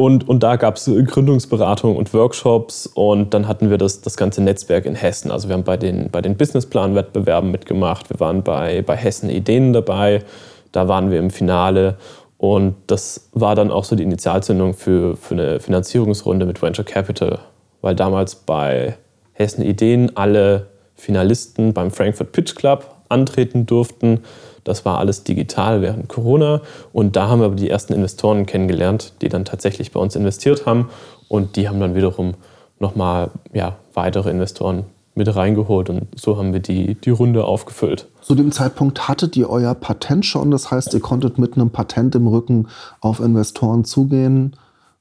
und, 0.00 0.28
und 0.28 0.44
da 0.44 0.54
gab 0.54 0.76
es 0.76 0.84
Gründungsberatung 0.84 1.96
und 1.96 2.14
Workshops 2.14 2.86
und 2.86 3.34
dann 3.34 3.48
hatten 3.48 3.68
wir 3.68 3.78
das, 3.78 4.00
das 4.00 4.16
ganze 4.16 4.40
Netzwerk 4.40 4.86
in 4.86 4.94
Hessen. 4.94 5.32
Also 5.32 5.48
wir 5.48 5.54
haben 5.54 5.64
bei 5.64 5.76
den, 5.76 6.08
bei 6.10 6.20
den 6.20 6.36
Businessplan-Wettbewerben 6.36 7.50
mitgemacht, 7.50 8.08
wir 8.08 8.20
waren 8.20 8.44
bei, 8.44 8.82
bei 8.82 8.94
Hessen 8.94 9.28
Ideen 9.28 9.72
dabei, 9.72 10.22
da 10.70 10.86
waren 10.86 11.10
wir 11.10 11.18
im 11.18 11.30
Finale 11.30 11.96
und 12.36 12.76
das 12.86 13.28
war 13.32 13.56
dann 13.56 13.72
auch 13.72 13.82
so 13.82 13.96
die 13.96 14.04
Initialzündung 14.04 14.74
für, 14.74 15.16
für 15.16 15.34
eine 15.34 15.58
Finanzierungsrunde 15.58 16.46
mit 16.46 16.62
Venture 16.62 16.84
Capital, 16.84 17.40
weil 17.80 17.96
damals 17.96 18.36
bei 18.36 18.96
Hessen 19.32 19.62
Ideen 19.62 20.16
alle 20.16 20.68
Finalisten 20.98 21.72
beim 21.72 21.90
Frankfurt 21.90 22.32
Pitch 22.32 22.54
Club 22.54 22.94
antreten 23.08 23.64
durften. 23.64 24.20
Das 24.64 24.84
war 24.84 24.98
alles 24.98 25.24
digital 25.24 25.80
während 25.80 26.08
Corona. 26.08 26.60
Und 26.92 27.16
da 27.16 27.28
haben 27.28 27.40
wir 27.40 27.48
die 27.50 27.70
ersten 27.70 27.94
Investoren 27.94 28.44
kennengelernt, 28.44 29.14
die 29.22 29.30
dann 29.30 29.46
tatsächlich 29.46 29.92
bei 29.92 30.00
uns 30.00 30.14
investiert 30.14 30.66
haben. 30.66 30.90
Und 31.28 31.56
die 31.56 31.68
haben 31.68 31.80
dann 31.80 31.94
wiederum 31.94 32.34
nochmal 32.78 33.30
ja, 33.54 33.76
weitere 33.94 34.30
Investoren 34.30 34.84
mit 35.14 35.34
reingeholt 35.34 35.90
und 35.90 36.06
so 36.14 36.38
haben 36.38 36.52
wir 36.52 36.60
die, 36.60 36.94
die 36.94 37.10
Runde 37.10 37.44
aufgefüllt. 37.44 38.06
Zu 38.22 38.36
dem 38.36 38.52
Zeitpunkt 38.52 39.08
hattet 39.08 39.36
ihr 39.36 39.50
euer 39.50 39.74
Patent 39.74 40.24
schon, 40.24 40.50
das 40.52 40.70
heißt, 40.70 40.94
ihr 40.94 41.00
konntet 41.00 41.38
mit 41.38 41.54
einem 41.54 41.70
Patent 41.70 42.14
im 42.14 42.28
Rücken 42.28 42.68
auf 43.00 43.20
Investoren 43.20 43.84
zugehen. 43.84 44.56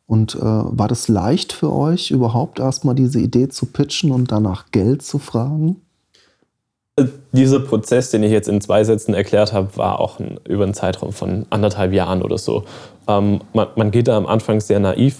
Und 0.08 0.36
äh, 0.36 0.42
war 0.42 0.88
das 0.88 1.10
leicht 1.10 1.52
für 1.52 1.72
euch, 1.72 2.12
überhaupt 2.12 2.60
erstmal 2.60 2.96
diese 2.96 3.20
Idee 3.20 3.50
zu 3.50 3.66
pitchen 3.66 4.12
und 4.12 4.32
danach 4.32 4.72
Geld 4.72 5.02
zu 5.02 5.20
fragen? 5.20 5.82
Dieser 7.32 7.60
Prozess, 7.60 8.10
den 8.10 8.24
ich 8.24 8.32
jetzt 8.32 8.50
in 8.50 8.60
zwei 8.60 8.84
Sätzen 8.84 9.14
erklärt 9.14 9.54
habe, 9.54 9.76
war 9.78 10.00
auch 10.00 10.20
ein, 10.20 10.40
über 10.48 10.64
einen 10.64 10.74
Zeitraum 10.74 11.14
von 11.14 11.46
anderthalb 11.50 11.94
Jahren 11.94 12.24
oder 12.24 12.38
so. 12.38 12.64
Ähm, 13.08 13.42
man, 13.54 13.68
man, 13.76 13.92
geht 13.92 14.08
da 14.08 14.18
am 14.18 14.26
Anfang 14.26 14.60
sehr 14.62 14.80
naiv 14.80 15.18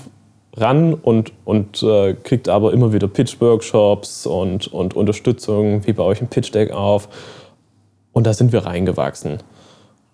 ran 0.56 0.96
und, 0.96 1.34
und 1.46 1.84
äh, 1.84 2.16
kriegt 2.16 2.50
aber 2.50 2.74
immer 2.74 2.94
wieder 2.94 3.08
Pitch-Workshops 3.08 4.26
und, 4.26 4.74
und 4.74 4.96
Unterstützung, 4.96 5.86
wie 5.86 5.94
bei 5.94 6.04
euch 6.04 6.20
im 6.20 6.28
Pitch-Deck 6.28 6.72
auf. 6.72 7.10
Und 8.12 8.26
da 8.26 8.34
sind 8.34 8.52
wir 8.52 8.66
reingewachsen. 8.66 9.38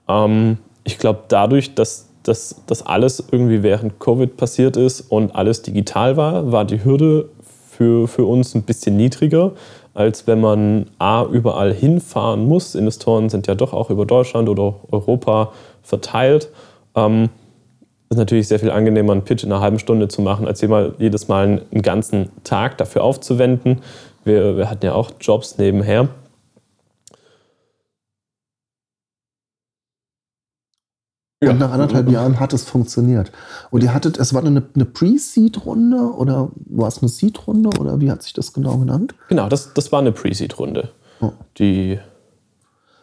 Ähm, 0.09 0.57
ich 0.83 0.99
glaube, 0.99 1.23
dadurch, 1.29 1.75
dass 1.75 2.09
dass 2.23 2.63
das 2.67 2.85
alles 2.85 3.23
irgendwie 3.31 3.63
während 3.63 3.99
Covid 3.99 4.37
passiert 4.37 4.77
ist 4.77 5.01
und 5.01 5.35
alles 5.35 5.61
digital 5.61 6.17
war, 6.17 6.51
war 6.51 6.65
die 6.65 6.83
Hürde 6.83 7.29
für, 7.69 8.07
für 8.07 8.25
uns 8.25 8.55
ein 8.55 8.63
bisschen 8.63 8.95
niedriger, 8.95 9.51
als 9.93 10.27
wenn 10.27 10.41
man 10.41 10.89
A, 10.97 11.25
überall 11.25 11.73
hinfahren 11.73 12.47
muss. 12.47 12.75
Investoren 12.75 13.29
sind 13.29 13.47
ja 13.47 13.55
doch 13.55 13.73
auch 13.73 13.89
über 13.89 14.05
Deutschland 14.05 14.49
oder 14.49 14.75
Europa 14.91 15.51
verteilt. 15.81 16.49
Ähm, 16.95 17.29
ist 18.09 18.17
natürlich 18.17 18.47
sehr 18.47 18.59
viel 18.59 18.71
angenehmer, 18.71 19.13
einen 19.13 19.23
Pitch 19.23 19.43
in 19.43 19.51
einer 19.51 19.61
halben 19.61 19.79
Stunde 19.79 20.07
zu 20.07 20.21
machen, 20.21 20.47
als 20.47 20.61
jedes 20.61 21.27
Mal 21.27 21.63
einen 21.71 21.81
ganzen 21.81 22.29
Tag 22.43 22.77
dafür 22.77 23.03
aufzuwenden. 23.03 23.81
Wir, 24.23 24.57
wir 24.57 24.69
hatten 24.69 24.85
ja 24.85 24.93
auch 24.93 25.11
Jobs 25.19 25.57
nebenher. 25.57 26.07
Ja. 31.43 31.51
Und 31.51 31.59
nach 31.59 31.71
anderthalb 31.71 32.09
Jahren 32.09 32.39
hat 32.39 32.53
es 32.53 32.63
funktioniert. 32.63 33.31
Und 33.69 33.83
ihr 33.83 33.93
hattet, 33.93 34.17
es 34.17 34.33
war 34.33 34.43
eine, 34.43 34.63
eine 34.73 34.85
Pre-Seed-Runde 34.85 35.97
oder 35.97 36.49
war 36.55 36.87
es 36.87 37.01
eine 37.01 37.09
Seed-Runde 37.09 37.69
oder 37.79 37.99
wie 37.99 38.11
hat 38.11 38.23
sich 38.23 38.33
das 38.33 38.53
genau 38.53 38.77
genannt? 38.77 39.15
Genau, 39.29 39.49
das, 39.49 39.73
das 39.73 39.91
war 39.91 39.99
eine 39.99 40.11
Pre-Seed-Runde. 40.11 40.89
Oh. 41.21 41.31
Die 41.57 41.99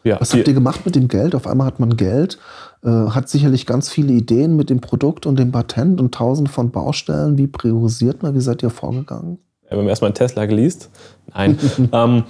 ja, 0.02 0.18
Was 0.20 0.32
habt 0.32 0.48
ihr 0.48 0.54
gemacht 0.54 0.86
mit 0.86 0.96
dem 0.96 1.08
Geld? 1.08 1.34
Auf 1.34 1.46
einmal 1.46 1.66
hat 1.66 1.78
man 1.78 1.96
Geld, 1.96 2.38
äh, 2.82 2.88
hat 2.88 3.28
sicherlich 3.28 3.66
ganz 3.66 3.90
viele 3.90 4.12
Ideen 4.14 4.56
mit 4.56 4.70
dem 4.70 4.80
Produkt 4.80 5.26
und 5.26 5.38
dem 5.38 5.52
Patent 5.52 6.00
und 6.00 6.14
tausende 6.14 6.50
von 6.50 6.70
Baustellen. 6.70 7.36
Wie 7.36 7.46
priorisiert 7.46 8.22
man? 8.22 8.34
Wie 8.34 8.40
seid 8.40 8.62
ihr 8.62 8.70
vorgegangen? 8.70 9.38
Ja, 9.64 9.72
wir 9.72 9.78
haben 9.80 9.88
erstmal 9.88 10.08
einen 10.08 10.14
Tesla 10.14 10.46
geleast. 10.46 10.88
Nein. 11.34 11.58
ähm, 11.92 12.24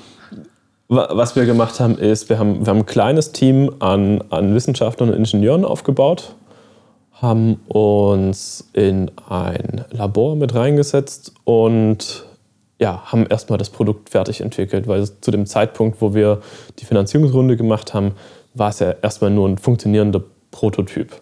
was 0.90 1.37
wir 1.37 1.47
gemacht 1.47 1.78
haben, 1.78 1.97
ist, 1.97 2.28
wir 2.28 2.38
haben, 2.38 2.66
wir 2.66 2.70
haben 2.70 2.78
ein 2.78 2.87
kleines 2.87 3.30
Team 3.30 3.70
an, 3.78 4.25
an 4.30 4.54
Wissenschaftlern 4.54 5.11
und 5.11 5.16
Ingenieuren 5.16 5.64
aufgebaut, 5.64 6.35
haben 7.12 7.61
uns 7.68 8.68
in 8.73 9.11
ein 9.28 9.85
Labor 9.90 10.35
mit 10.35 10.54
reingesetzt 10.54 11.32
und 11.44 12.26
ja, 12.80 13.02
haben 13.04 13.26
erstmal 13.26 13.59
das 13.59 13.70
Produkt 13.70 14.11
fertig 14.11 14.40
entwickelt, 14.40 14.88
weil 14.88 15.04
zu 15.20 15.30
dem 15.30 15.47
Zeitpunkt, 15.47 16.00
wo 16.00 16.12
wir 16.14 16.40
die 16.80 16.87
Finanzierungsrunde 16.87 17.56
gemacht 17.56 17.94
haben, 17.94 18.12
war 18.54 18.70
es 18.70 18.80
ja 18.80 18.94
erstmal 19.02 19.30
nur 19.30 19.49
ein 19.49 19.59
funktionierender 19.59 20.23
Prototyp. 20.50 21.20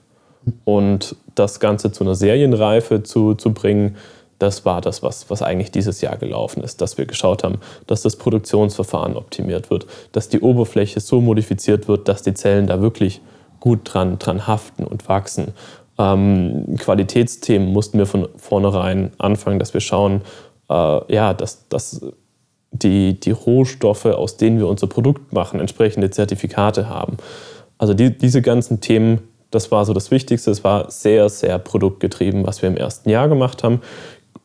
Und 0.65 1.15
das 1.35 1.61
Ganze 1.61 1.93
zu 1.93 2.05
einer 2.05 2.15
Serienreife 2.15 3.03
zu, 3.03 3.35
zu 3.35 3.53
bringen, 3.53 3.97
das 4.39 4.65
war 4.65 4.81
das, 4.81 5.03
was, 5.03 5.31
was 5.31 5.43
eigentlich 5.43 5.71
dieses 5.71 6.01
Jahr 6.01 6.17
gelaufen 6.17 6.63
ist, 6.63 6.81
dass 6.81 6.99
wir 6.99 7.07
geschaut 7.07 7.45
haben, 7.45 7.59
dass 7.87 8.03
das 8.03 8.17
Produktionsverfahren 8.17 9.17
optimiert 9.17 9.71
wird, 9.71 9.87
dass 10.13 10.29
die 10.29 10.41
Oberfläche 10.41 11.01
so 11.01 11.21
modifiziert 11.21 11.89
wird, 11.89 12.09
dass 12.09 12.23
die 12.23 12.35
Zellen 12.35 12.67
da 12.67 12.81
wirklich 12.81 13.21
gut 13.61 13.81
dran, 13.85 14.19
dran 14.19 14.47
haften 14.47 14.85
und 14.85 15.09
wachsen. 15.09 15.55
Ähm, 15.99 16.77
Qualitätsthemen 16.79 17.73
mussten 17.73 17.99
wir 17.99 18.07
von 18.07 18.29
vornherein 18.37 19.11
anfangen, 19.19 19.59
dass 19.59 19.75
wir 19.75 19.81
schauen, 19.81 20.23
äh, 20.71 21.15
ja, 21.15 21.35
dass, 21.35 21.69
dass 21.69 22.01
die, 22.71 23.19
die 23.19 23.31
Rohstoffe, 23.31 24.07
aus 24.07 24.37
denen 24.37 24.59
wir 24.59 24.69
unser 24.69 24.87
Produkt 24.87 25.33
machen, 25.33 25.59
entsprechende 25.59 26.11
Zertifikate 26.11 26.89
haben. 26.89 27.17
Also 27.79 27.95
die, 27.95 28.17
diese 28.17 28.43
ganzen 28.43 28.81
Themen, 28.81 29.21
das 29.51 29.71
war 29.71 29.85
so 29.85 29.95
das 29.95 30.11
Wichtigste. 30.11 30.51
Es 30.51 30.63
war 30.65 30.91
sehr, 30.91 31.29
sehr 31.29 31.59
produktgetrieben, 31.59 32.47
was 32.47 32.63
wir 32.63 32.69
im 32.69 32.77
ersten 32.77 33.09
Jahr 33.09 33.29
gemacht 33.29 33.65
haben. 33.65 33.81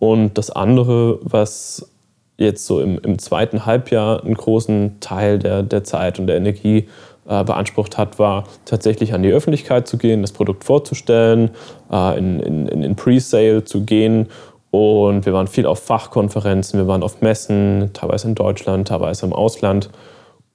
Und 0.03 0.38
das 0.38 0.50
andere, 0.50 1.17
was 1.22 1.89
jetzt 2.36 2.65
so 2.65 2.81
im, 2.81 3.00
im 3.00 3.19
zweiten 3.19 3.65
Halbjahr 3.65 4.22
einen 4.22 4.33
großen 4.33 5.00
Teil 5.00 5.39
der, 5.39 5.63
der 5.63 5.86
Zeit 5.86 6.19
und 6.19 6.27
der 6.27 6.36
Energie 6.36 6.89
äh, 7.25 7.41
beansprucht 7.45 7.98
hat, 7.98 8.19
war 8.19 8.43
tatsächlich 8.65 9.13
an 9.13 9.24
die 9.24 9.31
Öffentlichkeit 9.31 9.88
zu 9.88 9.98
gehen, 9.98 10.19
das 10.19 10.33
Produkt 10.33 10.65
vorzustellen, 10.65 11.51
äh, 11.89 12.17
in, 12.17 12.41
in, 12.41 12.67
in 12.67 12.95
Pre-Sale 12.98 13.63
zu 13.63 13.86
gehen. 13.86 14.27
Und 14.72 15.25
wir 15.25 15.31
waren 15.31 15.48
viel 15.48 15.65
auf 15.65 15.79
Fachkonferenzen, 15.79 16.81
wir 16.81 16.88
waren 16.88 17.01
auf 17.01 17.22
Messen, 17.22 17.91
teilweise 17.93 18.27
in 18.27 18.36
Deutschland, 18.36 18.89
teilweise 18.89 19.25
im 19.25 19.31
Ausland. 19.31 19.89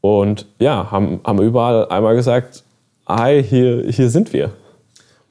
Und 0.03 0.45
ja, 0.59 0.91
haben, 0.91 1.21
haben 1.25 1.41
überall 1.41 1.89
einmal 1.89 2.17
gesagt, 2.17 2.65
hi, 3.07 3.43
hier, 3.43 3.85
hier 3.89 4.11
sind 4.11 4.35
wir. 4.35 4.51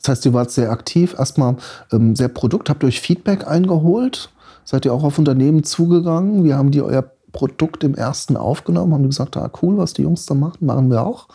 Das 0.01 0.09
heißt, 0.09 0.25
ihr 0.25 0.33
wart 0.33 0.51
sehr 0.51 0.71
aktiv, 0.71 1.15
erstmal 1.17 1.55
ähm, 1.91 2.15
sehr 2.15 2.29
Produkt, 2.29 2.69
habt 2.69 2.83
euch 2.83 3.01
Feedback 3.01 3.47
eingeholt, 3.47 4.29
seid 4.63 4.85
ihr 4.85 4.93
auch 4.93 5.03
auf 5.03 5.19
Unternehmen 5.19 5.63
zugegangen, 5.63 6.43
wie 6.43 6.53
haben 6.53 6.71
die 6.71 6.81
euer 6.81 7.05
Produkt 7.31 7.83
im 7.83 7.95
ersten 7.95 8.37
aufgenommen, 8.37 8.93
haben 8.93 9.03
die 9.03 9.09
gesagt, 9.09 9.37
ah 9.37 9.51
cool, 9.61 9.77
was 9.77 9.93
die 9.93 10.03
Jungs 10.03 10.25
da 10.25 10.33
machen, 10.33 10.65
machen 10.65 10.89
wir 10.89 11.05
auch? 11.05 11.27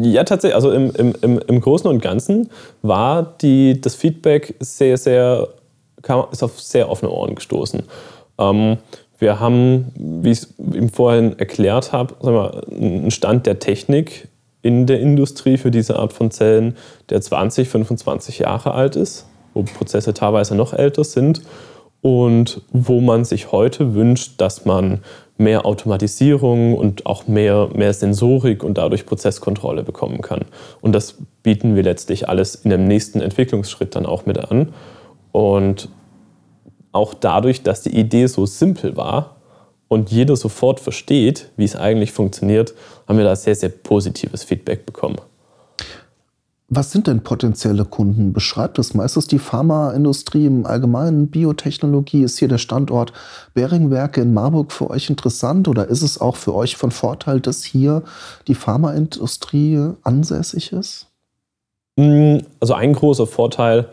Ja, 0.00 0.24
tatsächlich. 0.24 0.54
Also 0.54 0.72
im, 0.72 0.90
im, 0.92 1.38
im 1.38 1.60
Großen 1.60 1.88
und 1.88 2.00
Ganzen 2.00 2.48
war 2.82 3.22
die, 3.22 3.80
das 3.80 3.94
Feedback 3.94 4.54
sehr, 4.60 4.96
sehr, 4.96 5.48
kam, 6.02 6.24
ist 6.32 6.42
auf 6.42 6.60
sehr 6.60 6.88
offene 6.88 7.10
Ohren 7.10 7.34
gestoßen. 7.34 7.82
Ähm, 8.38 8.78
wir 9.18 9.40
haben, 9.40 9.92
wie 9.94 10.30
ich 10.30 10.38
es 10.38 10.54
ihm 10.58 10.88
vorhin 10.88 11.38
erklärt 11.38 11.92
habe, 11.92 12.14
einen 12.70 13.10
Stand 13.10 13.46
der 13.46 13.58
Technik 13.58 14.28
in 14.64 14.86
der 14.86 14.98
Industrie 14.98 15.58
für 15.58 15.70
diese 15.70 15.98
Art 15.98 16.14
von 16.14 16.30
Zellen, 16.30 16.74
der 17.10 17.20
20, 17.20 17.68
25 17.68 18.38
Jahre 18.38 18.72
alt 18.72 18.96
ist, 18.96 19.26
wo 19.52 19.62
Prozesse 19.62 20.14
teilweise 20.14 20.54
noch 20.56 20.72
älter 20.72 21.04
sind 21.04 21.42
und 22.00 22.62
wo 22.72 23.02
man 23.02 23.26
sich 23.26 23.52
heute 23.52 23.94
wünscht, 23.94 24.40
dass 24.40 24.64
man 24.64 25.00
mehr 25.36 25.66
Automatisierung 25.66 26.78
und 26.78 27.04
auch 27.04 27.26
mehr, 27.26 27.68
mehr 27.74 27.92
Sensorik 27.92 28.64
und 28.64 28.78
dadurch 28.78 29.04
Prozesskontrolle 29.04 29.82
bekommen 29.82 30.22
kann. 30.22 30.46
Und 30.80 30.94
das 30.94 31.18
bieten 31.42 31.76
wir 31.76 31.82
letztlich 31.82 32.30
alles 32.30 32.54
in 32.54 32.70
dem 32.70 32.86
nächsten 32.86 33.20
Entwicklungsschritt 33.20 33.94
dann 33.94 34.06
auch 34.06 34.24
mit 34.24 34.38
an. 34.38 34.72
Und 35.30 35.90
auch 36.92 37.12
dadurch, 37.12 37.62
dass 37.64 37.82
die 37.82 37.94
Idee 37.94 38.28
so 38.28 38.46
simpel 38.46 38.96
war, 38.96 39.33
und 39.88 40.10
jeder 40.10 40.36
sofort 40.36 40.80
versteht, 40.80 41.50
wie 41.56 41.64
es 41.64 41.76
eigentlich 41.76 42.12
funktioniert, 42.12 42.74
haben 43.06 43.18
wir 43.18 43.24
da 43.24 43.36
sehr, 43.36 43.54
sehr 43.54 43.68
positives 43.68 44.44
Feedback 44.44 44.86
bekommen. 44.86 45.18
Was 46.68 46.90
sind 46.90 47.06
denn 47.06 47.22
potenzielle 47.22 47.84
Kunden? 47.84 48.32
Beschreibt 48.32 48.78
das 48.78 48.94
mal. 48.94 49.04
Ist 49.04 49.16
es 49.16 49.26
die 49.26 49.38
Pharmaindustrie 49.38 50.46
im 50.46 50.64
Allgemeinen? 50.64 51.28
Biotechnologie? 51.28 52.22
Ist 52.22 52.38
hier 52.38 52.48
der 52.48 52.58
Standort 52.58 53.12
Beringwerke 53.52 54.22
in 54.22 54.32
Marburg 54.32 54.72
für 54.72 54.88
euch 54.90 55.10
interessant? 55.10 55.68
Oder 55.68 55.88
ist 55.88 56.02
es 56.02 56.20
auch 56.20 56.36
für 56.36 56.54
euch 56.54 56.76
von 56.76 56.90
Vorteil, 56.90 57.40
dass 57.40 57.64
hier 57.64 58.02
die 58.48 58.54
Pharmaindustrie 58.54 59.90
ansässig 60.02 60.72
ist? 60.72 61.06
Mm, 61.96 62.38
also 62.60 62.72
ein 62.74 62.94
großer 62.94 63.26
Vorteil, 63.26 63.88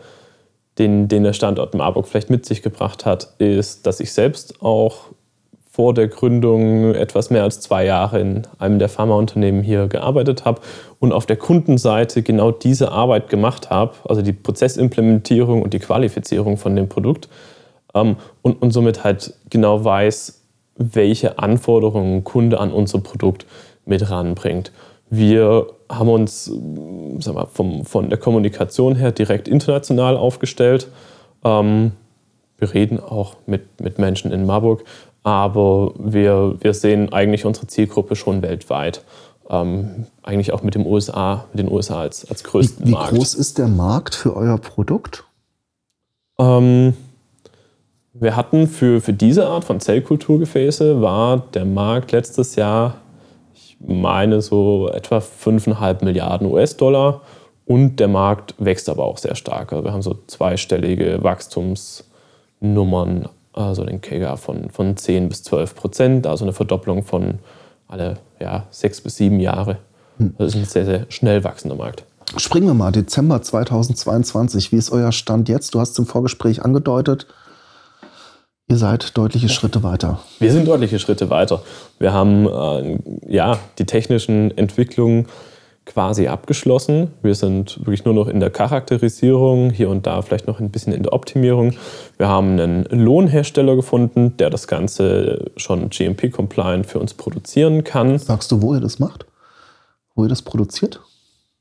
den, 0.78 1.08
den 1.08 1.24
der 1.24 1.34
Standort 1.34 1.74
Marburg 1.74 2.08
vielleicht 2.08 2.30
mit 2.30 2.46
sich 2.46 2.62
gebracht 2.62 3.04
hat, 3.04 3.34
ist, 3.38 3.86
dass 3.86 4.00
ich 4.00 4.12
selbst 4.12 4.62
auch 4.62 5.10
vor 5.72 5.94
der 5.94 6.08
Gründung 6.08 6.94
etwas 6.94 7.30
mehr 7.30 7.44
als 7.44 7.60
zwei 7.60 7.86
Jahre 7.86 8.20
in 8.20 8.42
einem 8.58 8.78
der 8.78 8.90
Pharmaunternehmen 8.90 9.62
hier 9.62 9.88
gearbeitet 9.88 10.44
habe 10.44 10.60
und 11.00 11.12
auf 11.12 11.24
der 11.24 11.36
Kundenseite 11.36 12.22
genau 12.22 12.50
diese 12.50 12.92
Arbeit 12.92 13.30
gemacht 13.30 13.70
habe, 13.70 13.94
also 14.04 14.20
die 14.20 14.34
Prozessimplementierung 14.34 15.62
und 15.62 15.72
die 15.72 15.78
Qualifizierung 15.78 16.58
von 16.58 16.76
dem 16.76 16.90
Produkt 16.90 17.30
ähm, 17.94 18.16
und, 18.42 18.60
und 18.60 18.72
somit 18.72 19.02
halt 19.02 19.32
genau 19.48 19.82
weiß, 19.82 20.42
welche 20.76 21.38
Anforderungen 21.38 22.16
ein 22.16 22.24
Kunde 22.24 22.60
an 22.60 22.70
unser 22.70 23.00
Produkt 23.00 23.46
mit 23.86 24.10
ranbringt. 24.10 24.72
Wir 25.08 25.68
haben 25.88 26.10
uns 26.10 26.52
sag 27.18 27.34
mal, 27.34 27.46
vom, 27.46 27.86
von 27.86 28.10
der 28.10 28.18
Kommunikation 28.18 28.94
her 28.94 29.10
direkt 29.10 29.48
international 29.48 30.18
aufgestellt. 30.18 30.88
Ähm, 31.44 31.92
wir 32.58 32.74
reden 32.74 33.00
auch 33.00 33.36
mit, 33.46 33.80
mit 33.80 33.98
Menschen 33.98 34.32
in 34.32 34.46
Marburg, 34.46 34.84
aber 35.22 35.92
wir, 35.98 36.56
wir 36.60 36.74
sehen 36.74 37.12
eigentlich 37.12 37.44
unsere 37.44 37.66
Zielgruppe 37.66 38.16
schon 38.16 38.42
weltweit. 38.42 39.02
ähm, 39.50 40.06
eigentlich 40.22 40.52
auch 40.52 40.62
mit 40.62 40.74
dem 40.74 40.86
USA, 40.86 41.44
mit 41.52 41.66
den 41.66 41.70
USA 41.70 42.00
als, 42.00 42.28
als 42.28 42.44
größten 42.44 42.86
wie, 42.86 42.88
wie 42.88 42.94
Markt. 42.94 43.12
Wie 43.12 43.16
groß 43.16 43.34
ist 43.34 43.58
der 43.58 43.68
Markt 43.68 44.14
für 44.14 44.36
euer 44.36 44.58
Produkt? 44.58 45.24
Ähm, 46.38 46.94
wir 48.14 48.36
hatten 48.36 48.66
für, 48.66 49.00
für 49.00 49.12
diese 49.12 49.46
Art 49.46 49.64
von 49.64 49.80
Zellkulturgefäße 49.80 51.00
war 51.00 51.38
der 51.54 51.64
Markt 51.64 52.12
letztes 52.12 52.56
Jahr, 52.56 52.96
ich 53.54 53.76
meine 53.80 54.40
so 54.40 54.88
etwa 54.88 55.18
5,5 55.18 56.04
Milliarden 56.04 56.50
US-Dollar 56.50 57.22
und 57.64 57.96
der 57.96 58.08
Markt 58.08 58.54
wächst 58.58 58.88
aber 58.88 59.04
auch 59.04 59.18
sehr 59.18 59.34
stark. 59.34 59.72
Also 59.72 59.84
wir 59.84 59.92
haben 59.92 60.02
so 60.02 60.18
zweistellige 60.26 61.22
Wachstumsnummern, 61.22 63.28
also 63.52 63.84
den 63.84 64.00
KGA 64.00 64.36
von, 64.36 64.70
von 64.70 64.96
10 64.96 65.28
bis 65.28 65.42
12 65.42 65.74
Prozent, 65.74 66.26
also 66.26 66.44
eine 66.44 66.52
Verdopplung 66.52 67.02
von 67.02 67.38
alle 67.88 68.18
ja, 68.40 68.66
sechs 68.70 69.00
bis 69.00 69.16
sieben 69.16 69.40
Jahre. 69.40 69.78
Hm. 70.18 70.34
Das 70.38 70.54
ist 70.54 70.56
ein 70.56 70.64
sehr, 70.64 70.84
sehr 70.84 71.06
schnell 71.10 71.44
wachsender 71.44 71.76
Markt. 71.76 72.04
Springen 72.36 72.66
wir 72.66 72.74
mal, 72.74 72.92
Dezember 72.92 73.42
2022. 73.42 74.72
Wie 74.72 74.76
ist 74.76 74.90
euer 74.90 75.12
Stand 75.12 75.48
jetzt? 75.48 75.74
Du 75.74 75.80
hast 75.80 75.98
im 75.98 76.06
Vorgespräch 76.06 76.62
angedeutet, 76.62 77.26
ihr 78.68 78.78
seid 78.78 79.16
deutliche 79.18 79.50
Schritte 79.50 79.82
weiter. 79.82 80.20
Wir 80.38 80.50
sind 80.50 80.66
deutliche 80.66 80.98
Schritte 80.98 81.28
weiter. 81.28 81.62
Wir 81.98 82.14
haben 82.14 82.46
äh, 82.46 82.98
ja, 83.28 83.58
die 83.78 83.84
technischen 83.84 84.56
Entwicklungen 84.56 85.26
quasi 85.84 86.28
abgeschlossen. 86.28 87.12
Wir 87.22 87.34
sind 87.34 87.78
wirklich 87.80 88.04
nur 88.04 88.14
noch 88.14 88.28
in 88.28 88.40
der 88.40 88.50
Charakterisierung, 88.50 89.70
hier 89.70 89.90
und 89.90 90.06
da 90.06 90.22
vielleicht 90.22 90.46
noch 90.46 90.60
ein 90.60 90.70
bisschen 90.70 90.92
in 90.92 91.02
der 91.02 91.12
Optimierung. 91.12 91.74
Wir 92.18 92.28
haben 92.28 92.58
einen 92.58 92.84
Lohnhersteller 92.84 93.74
gefunden, 93.74 94.36
der 94.36 94.50
das 94.50 94.68
Ganze 94.68 95.50
schon 95.56 95.90
GMP-compliant 95.90 96.86
für 96.86 97.00
uns 97.00 97.14
produzieren 97.14 97.84
kann. 97.84 98.18
Sagst 98.18 98.52
du, 98.52 98.62
wo 98.62 98.74
ihr 98.74 98.80
das 98.80 98.98
macht? 98.98 99.26
Wo 100.14 100.24
ihr 100.24 100.28
das 100.28 100.42
produziert? 100.42 101.00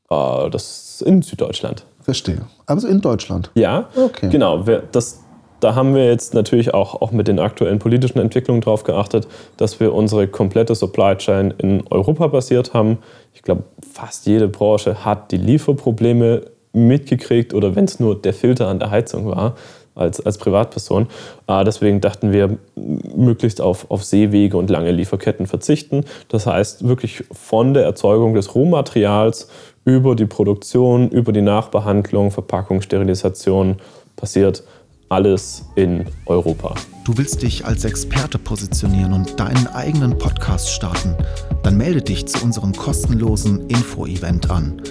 Äh, 0.09 0.49
das 0.49 0.99
ist 0.99 1.01
in 1.01 1.21
Süddeutschland. 1.21 1.85
Verstehe. 2.01 2.45
Also 2.65 2.87
in 2.87 3.01
Deutschland? 3.01 3.51
Ja, 3.55 3.89
okay. 3.95 4.29
genau. 4.29 4.63
Das, 4.91 5.23
da 5.61 5.75
haben 5.75 5.95
wir 5.95 6.05
jetzt 6.05 6.33
natürlich 6.33 6.73
auch, 6.73 7.01
auch 7.01 7.11
mit 7.11 7.27
den 7.27 7.39
aktuellen 7.39 7.79
politischen 7.79 8.19
Entwicklungen 8.19 8.61
darauf 8.61 8.83
geachtet, 8.83 9.27
dass 9.57 9.79
wir 9.79 9.93
unsere 9.93 10.27
komplette 10.27 10.75
Supply 10.75 11.15
Chain 11.15 11.53
in 11.57 11.83
Europa 11.89 12.27
basiert 12.27 12.73
haben. 12.73 12.97
Ich 13.33 13.41
glaube, 13.43 13.63
fast 13.93 14.25
jede 14.25 14.47
Branche 14.47 15.05
hat 15.05 15.31
die 15.31 15.37
Lieferprobleme 15.37 16.41
mitgekriegt 16.73 17.53
oder 17.53 17.75
wenn 17.75 17.85
es 17.85 17.99
nur 17.99 18.19
der 18.19 18.33
Filter 18.33 18.67
an 18.67 18.79
der 18.79 18.91
Heizung 18.91 19.27
war 19.27 19.55
als, 19.95 20.25
als 20.25 20.37
Privatperson. 20.37 21.07
Äh, 21.47 21.63
deswegen 21.63 22.01
dachten 22.01 22.31
wir, 22.31 22.57
möglichst 22.75 23.61
auf, 23.61 23.89
auf 23.91 24.03
Seewege 24.03 24.57
und 24.57 24.69
lange 24.69 24.91
Lieferketten 24.91 25.47
verzichten. 25.47 26.05
Das 26.29 26.47
heißt, 26.47 26.87
wirklich 26.87 27.23
von 27.31 27.73
der 27.73 27.83
Erzeugung 27.83 28.33
des 28.33 28.55
Rohmaterials 28.55 29.49
über 29.85 30.15
die 30.15 30.25
Produktion, 30.25 31.09
über 31.09 31.31
die 31.31 31.41
Nachbehandlung, 31.41 32.31
Verpackung, 32.31 32.81
Sterilisation 32.81 33.77
passiert 34.15 34.63
alles 35.11 35.65
in 35.75 36.05
Europa. 36.25 36.73
Du 37.03 37.17
willst 37.17 37.41
dich 37.41 37.65
als 37.65 37.83
Experte 37.83 38.37
positionieren 38.37 39.11
und 39.13 39.39
deinen 39.39 39.65
eigenen 39.67 40.17
Podcast 40.17 40.71
starten? 40.71 41.15
Dann 41.63 41.77
melde 41.77 42.01
dich 42.01 42.27
zu 42.27 42.43
unserem 42.43 42.73
kostenlosen 42.73 43.67
Info-Event 43.67 44.49
an. 44.49 44.81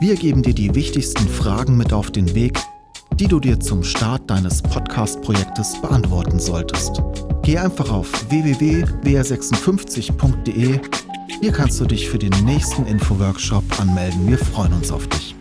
Wir 0.00 0.16
geben 0.16 0.42
dir 0.42 0.54
die 0.54 0.74
wichtigsten 0.74 1.28
Fragen 1.28 1.76
mit 1.76 1.92
auf 1.92 2.10
den 2.10 2.34
Weg, 2.34 2.58
die 3.14 3.26
du 3.26 3.40
dir 3.40 3.58
zum 3.60 3.82
Start 3.82 4.30
deines 4.30 4.62
Podcast-Projektes 4.62 5.80
beantworten 5.80 6.38
solltest. 6.38 7.02
Geh 7.42 7.58
einfach 7.58 7.90
auf 7.90 8.30
www.wr56.de. 8.30 10.80
Hier 11.40 11.52
kannst 11.52 11.80
du 11.80 11.84
dich 11.84 12.08
für 12.08 12.18
den 12.18 12.32
nächsten 12.44 12.86
Info-Workshop 12.86 13.64
anmelden. 13.80 14.28
Wir 14.28 14.38
freuen 14.38 14.72
uns 14.72 14.92
auf 14.92 15.08
dich. 15.08 15.33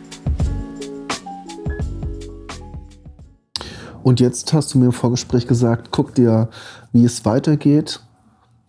Und 4.03 4.19
jetzt 4.19 4.51
hast 4.53 4.73
du 4.73 4.77
mir 4.77 4.85
im 4.85 4.91
Vorgespräch 4.91 5.47
gesagt, 5.47 5.89
guck 5.91 6.13
dir, 6.13 6.49
wie 6.91 7.05
es 7.05 7.25
weitergeht. 7.25 8.01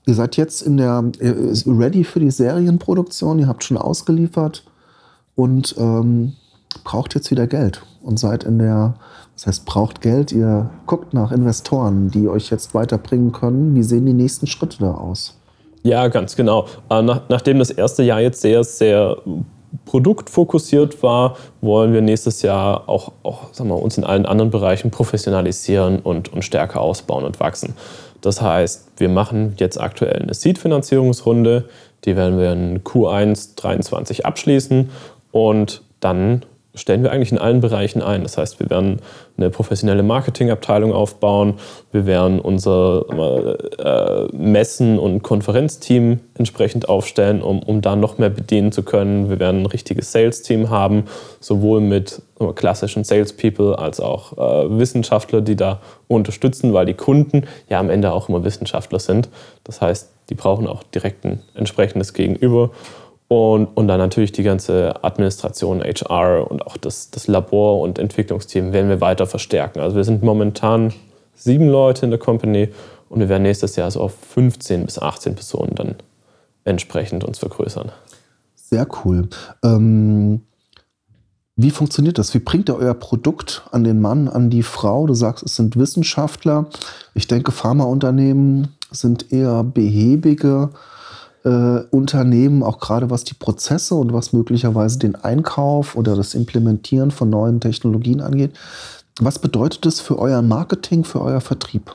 Ihr 0.07 0.15
seid 0.15 0.37
jetzt 0.37 0.63
in 0.63 0.77
der 0.77 1.03
ready 1.67 2.05
für 2.05 2.21
die 2.21 2.31
Serienproduktion, 2.31 3.39
ihr 3.39 3.49
habt 3.49 3.65
schon 3.65 3.77
ausgeliefert 3.77 4.65
und 5.35 5.75
ähm, 5.79 6.35
braucht 6.85 7.15
jetzt 7.15 7.31
wieder 7.31 7.47
Geld 7.47 7.83
und 8.03 8.19
seid 8.19 8.45
in 8.45 8.59
der, 8.59 8.95
das 9.35 9.47
heißt, 9.47 9.65
braucht 9.65 10.03
Geld, 10.03 10.31
ihr 10.31 10.71
guckt 10.87 11.15
nach 11.15 11.33
Investoren, 11.33 12.11
die 12.11 12.29
euch 12.29 12.51
jetzt 12.51 12.75
weiterbringen 12.75 13.33
können. 13.33 13.75
Wie 13.75 13.83
sehen 13.83 14.07
die 14.07 14.13
nächsten 14.13 14.47
Schritte 14.47 14.79
da 14.79 14.93
aus? 14.93 15.41
Ja, 15.83 16.09
ganz 16.09 16.37
genau. 16.37 16.67
Äh, 16.91 17.03
nach, 17.03 17.23
nachdem 17.29 17.59
das 17.59 17.71
erste 17.71 18.03
Jahr 18.03 18.21
jetzt 18.21 18.41
sehr, 18.43 18.63
sehr 18.63 19.17
produktfokussiert 19.85 21.03
war, 21.03 21.37
wollen 21.61 21.93
wir 21.93 22.01
nächstes 22.01 22.43
Jahr 22.43 22.89
auch, 22.89 23.13
auch 23.23 23.53
sagen 23.53 23.71
wir, 23.71 23.81
uns 23.81 23.99
in 23.99 24.05
allen 24.05 24.27
anderen 24.27 24.51
Bereichen 24.51 24.91
professionalisieren 24.91 26.01
und, 26.01 26.33
und 26.33 26.43
stärker 26.43 26.81
ausbauen 26.81 27.25
und 27.25 27.41
wachsen. 27.41 27.75
Das 28.21 28.41
heißt, 28.41 28.93
wir 28.97 29.09
machen 29.09 29.55
jetzt 29.59 29.81
aktuell 29.81 30.23
eine 30.23 30.35
Seed-Finanzierungsrunde, 30.35 31.69
die 32.05 32.17
werden 32.17 32.39
wir 32.39 32.53
in 32.53 32.83
Q1 32.83 33.57
23 33.57 34.25
abschließen 34.25 34.91
und 35.33 35.83
dann 36.01 36.45
stellen 36.75 37.03
wir 37.03 37.13
eigentlich 37.13 37.33
in 37.33 37.39
allen 37.39 37.61
Bereichen 37.61 38.03
ein. 38.03 38.23
Das 38.23 38.37
heißt, 38.37 38.61
wir 38.61 38.69
werden 38.71 39.01
eine 39.37 39.51
professionelle 39.51 40.03
Marketingabteilung 40.03 40.93
aufbauen, 40.93 41.55
wir 41.93 42.07
werden 42.07 42.41
unser 42.41 43.07
äh, 43.79 44.37
Messen- 44.37 44.99
und 44.99 45.23
Konferenzteam 45.23 46.21
entsprechend 46.37 46.89
aufstellen, 46.89 47.43
um, 47.43 47.63
um 47.63 47.81
da 47.81 47.97
noch 47.97 48.19
mehr 48.19 48.31
bedienen 48.31 48.73
zu 48.73 48.83
können. 48.83 49.31
Wir 49.31 49.39
werden 49.39 49.63
ein 49.63 49.67
richtiges 49.67 50.13
Sales-Team 50.13 50.71
haben, 50.71 51.05
sowohl 51.41 51.81
mit 51.81 52.23
klassischen 52.55 53.05
Salespeople 53.05 53.79
als 53.79 54.01
auch 54.01 54.33
äh, 54.37 54.79
Wissenschaftler, 54.79 55.41
die 55.41 55.57
da 55.57 55.81
unterstützen, 56.09 56.73
weil 56.73 56.87
die 56.87 56.95
Kunden 56.95 57.45
ja 57.69 57.79
am 57.79 57.91
Ende 57.91 58.13
auch 58.13 58.29
immer 58.29 58.45
Wissenschaftler 58.45 58.99
sind. 58.99 59.29
Das 59.63 59.81
heißt, 59.81 60.11
die 60.31 60.35
brauchen 60.35 60.67
auch 60.67 60.83
direkt 60.83 61.25
ein 61.25 61.43
entsprechendes 61.55 62.13
Gegenüber. 62.13 62.71
Und, 63.29 63.67
und 63.75 63.89
dann 63.89 63.99
natürlich 63.99 64.33
die 64.33 64.43
ganze 64.43 65.03
Administration, 65.03 65.83
HR 65.83 66.51
und 66.51 66.67
auch 66.67 66.77
das, 66.77 67.11
das 67.11 67.27
Labor- 67.27 67.81
und 67.81 67.99
Entwicklungsteam 67.99 68.73
werden 68.73 68.91
wir 68.91 69.01
weiter 69.01 69.27
verstärken. 69.27 69.81
Also 69.81 69.97
wir 69.97 70.05
sind 70.05 70.23
momentan 70.23 70.93
sieben 71.35 71.69
Leute 71.69 72.05
in 72.05 72.11
der 72.11 72.21
Company 72.21 72.69
und 73.09 73.21
wir 73.21 73.29
werden 73.29 73.43
nächstes 73.43 73.77
Jahr 73.77 73.91
so 73.91 74.01
auf 74.01 74.15
15 74.15 74.85
bis 74.85 74.99
18 74.99 75.35
Personen 75.35 75.75
dann 75.75 75.95
entsprechend 76.65 77.25
uns 77.25 77.39
vergrößern. 77.39 77.93
Sehr 78.55 78.87
cool. 79.05 79.29
Ähm, 79.63 80.43
wie 81.57 81.71
funktioniert 81.71 82.19
das? 82.19 82.35
Wie 82.35 82.41
bringt 82.41 82.69
ihr 82.69 82.77
euer 82.77 82.95
Produkt 82.95 83.63
an 83.71 83.85
den 83.85 84.01
Mann, 84.01 84.29
an 84.29 84.51
die 84.51 84.65
Frau? 84.65 85.07
Du 85.07 85.15
sagst, 85.15 85.45
es 85.45 85.55
sind 85.55 85.77
Wissenschaftler. 85.77 86.67
Ich 87.15 87.29
denke, 87.29 87.53
Pharmaunternehmen 87.53 88.75
sind 88.91 89.33
eher 89.33 89.63
behäbige 89.63 90.71
äh, 91.45 91.81
Unternehmen, 91.91 92.63
auch 92.63 92.79
gerade 92.79 93.11
was 93.11 93.25
die 93.25 93.35
Prozesse 93.35 93.95
und 93.95 94.13
was 94.13 94.33
möglicherweise 94.33 94.99
den 94.99 95.15
Einkauf 95.15 95.97
oder 95.97 96.17
das 96.17 96.35
Implementieren 96.35 97.11
von 97.11 97.31
neuen 97.31 97.61
Technologien 97.61 98.21
angeht. 98.21 98.53
Was 99.21 99.39
bedeutet 99.39 99.87
das 99.87 100.01
für 100.01 100.19
euer 100.19 100.43
Marketing, 100.43 101.05
für 101.05 101.21
euer 101.21 101.41
Vertrieb? 101.41 101.95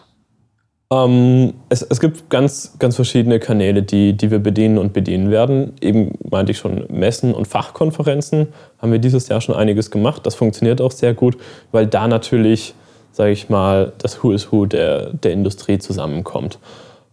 Ähm, 0.92 1.54
es, 1.70 1.84
es, 1.84 2.00
gibt 2.00 2.30
ganz, 2.30 2.76
ganz 2.80 2.96
verschiedene 2.96 3.40
Kanäle, 3.40 3.84
die, 3.84 4.14
die 4.14 4.32
wir 4.32 4.40
bedienen 4.40 4.78
und 4.78 4.94
bedienen 4.94 5.30
werden. 5.30 5.74
Eben 5.82 6.14
meinte 6.30 6.52
ich 6.52 6.58
schon, 6.58 6.86
Messen 6.90 7.34
und 7.34 7.48
Fachkonferenzen 7.48 8.48
haben 8.80 8.92
wir 8.92 9.00
dieses 9.00 9.28
Jahr 9.28 9.42
schon 9.42 9.56
einiges 9.56 9.92
gemacht. 9.92 10.26
Das 10.26 10.34
funktioniert 10.36 10.82
auch 10.82 10.92
sehr 10.92 11.14
gut, 11.14 11.38
weil 11.72 11.86
da 11.86 12.08
natürlich, 12.08 12.74
sage 13.12 13.32
ich 13.32 13.50
mal, 13.50 13.94
das 14.00 14.24
Who 14.24 14.32
is 14.32 14.52
Who 14.52 14.66
der, 14.66 15.14
der 15.14 15.34
Industrie 15.34 15.78
zusammenkommt. 15.78 16.58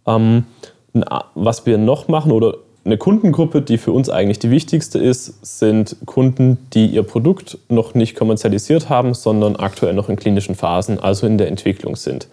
Ähm, 0.07 0.45
was 0.93 1.65
wir 1.65 1.77
noch 1.77 2.07
machen 2.07 2.31
oder 2.31 2.55
eine 2.87 2.97
Kundengruppe, 2.97 3.61
die 3.61 3.77
für 3.77 3.91
uns 3.91 4.09
eigentlich 4.09 4.39
die 4.39 4.49
wichtigste 4.49 4.97
ist, 4.97 5.45
sind 5.45 5.97
Kunden, 6.05 6.57
die 6.73 6.87
ihr 6.87 7.03
Produkt 7.03 7.57
noch 7.67 7.93
nicht 7.93 8.15
kommerzialisiert 8.15 8.89
haben, 8.89 9.13
sondern 9.13 9.57
aktuell 9.57 9.93
noch 9.93 10.07
in 10.07 10.15
klinischen 10.15 10.55
Phasen, 10.55 10.97
also 10.97 11.27
in 11.27 11.37
der 11.37 11.49
Entwicklung 11.49 11.97
sind. 11.97 12.29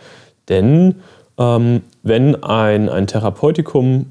Denn 0.49 0.97
ähm, 1.39 1.83
wenn 2.05 2.43
ein, 2.45 2.89
ein 2.89 3.09
Therapeutikum 3.09 4.07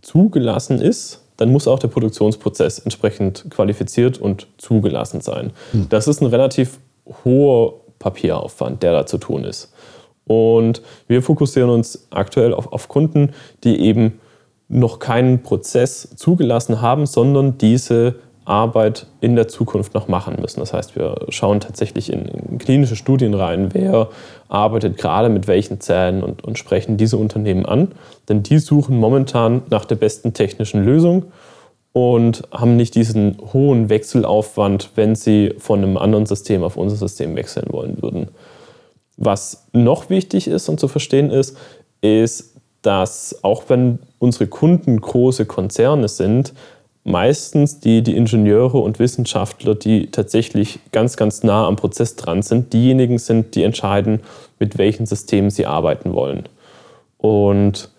zugelassen 0.00 0.80
ist, 0.80 1.20
dann 1.36 1.52
muss 1.52 1.68
auch 1.68 1.78
der 1.78 1.88
Produktionsprozess 1.88 2.78
entsprechend 2.78 3.50
qualifiziert 3.50 4.18
und 4.18 4.46
zugelassen 4.56 5.20
sein. 5.20 5.50
Hm. 5.72 5.88
Das 5.90 6.08
ist 6.08 6.22
ein 6.22 6.28
relativ 6.28 6.78
hoher 7.24 7.74
Papieraufwand, 7.98 8.82
der 8.82 8.92
da 8.92 9.06
zu 9.06 9.18
tun 9.18 9.44
ist. 9.44 9.72
Und 10.26 10.82
wir 11.08 11.22
fokussieren 11.22 11.70
uns 11.70 12.06
aktuell 12.10 12.54
auf, 12.54 12.72
auf 12.72 12.88
Kunden, 12.88 13.32
die 13.64 13.80
eben 13.80 14.20
noch 14.68 14.98
keinen 14.98 15.42
Prozess 15.42 16.14
zugelassen 16.16 16.80
haben, 16.80 17.06
sondern 17.06 17.58
diese 17.58 18.16
Arbeit 18.44 19.06
in 19.20 19.36
der 19.36 19.46
Zukunft 19.46 19.94
noch 19.94 20.08
machen 20.08 20.36
müssen. 20.40 20.60
Das 20.60 20.72
heißt, 20.72 20.96
wir 20.96 21.26
schauen 21.28 21.60
tatsächlich 21.60 22.12
in, 22.12 22.24
in 22.24 22.58
klinische 22.58 22.96
Studien 22.96 23.34
rein, 23.34 23.68
wer 23.72 24.08
arbeitet 24.48 24.96
gerade 24.96 25.28
mit 25.28 25.46
welchen 25.46 25.80
Zellen 25.80 26.22
und, 26.22 26.42
und, 26.42 26.58
sprechen 26.58 26.96
diese 26.96 27.18
Unternehmen 27.18 27.66
an. 27.66 27.92
Denn 28.28 28.42
die 28.42 28.58
suchen 28.58 28.96
momentan 28.96 29.62
nach 29.70 29.84
der 29.84 29.94
besten 29.94 30.32
technischen 30.32 30.84
Lösung 30.84 31.26
und 31.92 32.42
haben 32.50 32.76
nicht 32.76 32.94
diesen 32.94 33.36
hohen 33.52 33.88
Wechselaufwand, 33.88 34.90
wenn 34.96 35.14
sie 35.14 35.54
von 35.58 35.82
einem 35.82 35.96
anderen 35.96 36.26
System 36.26 36.64
auf 36.64 36.76
unser 36.76 36.96
System 36.96 37.36
wechseln 37.36 37.66
wollen 37.70 38.02
würden. 38.02 38.28
Was 39.16 39.66
noch 39.72 40.10
wichtig 40.10 40.48
ist 40.48 40.68
und 40.68 40.80
zu 40.80 40.88
verstehen 40.88 41.30
ist, 41.30 41.56
ist, 42.00 42.56
dass 42.82 43.38
auch 43.42 43.64
wenn 43.68 44.00
unsere 44.18 44.46
Kunden 44.46 45.00
große 45.00 45.46
Konzerne 45.46 46.08
sind, 46.08 46.52
meistens 47.04 47.80
die, 47.80 48.02
die 48.02 48.16
Ingenieure 48.16 48.78
und 48.78 48.98
Wissenschaftler, 48.98 49.74
die 49.74 50.10
tatsächlich 50.10 50.78
ganz, 50.92 51.16
ganz 51.16 51.42
nah 51.42 51.66
am 51.66 51.76
Prozess 51.76 52.16
dran 52.16 52.42
sind, 52.42 52.72
diejenigen 52.72 53.18
sind, 53.18 53.54
die 53.54 53.62
entscheiden, 53.62 54.20
mit 54.58 54.78
welchen 54.78 55.06
Systemen 55.06 55.50
sie 55.50 55.66
arbeiten 55.66 56.12
wollen. 56.12 56.48
Und 57.18 57.90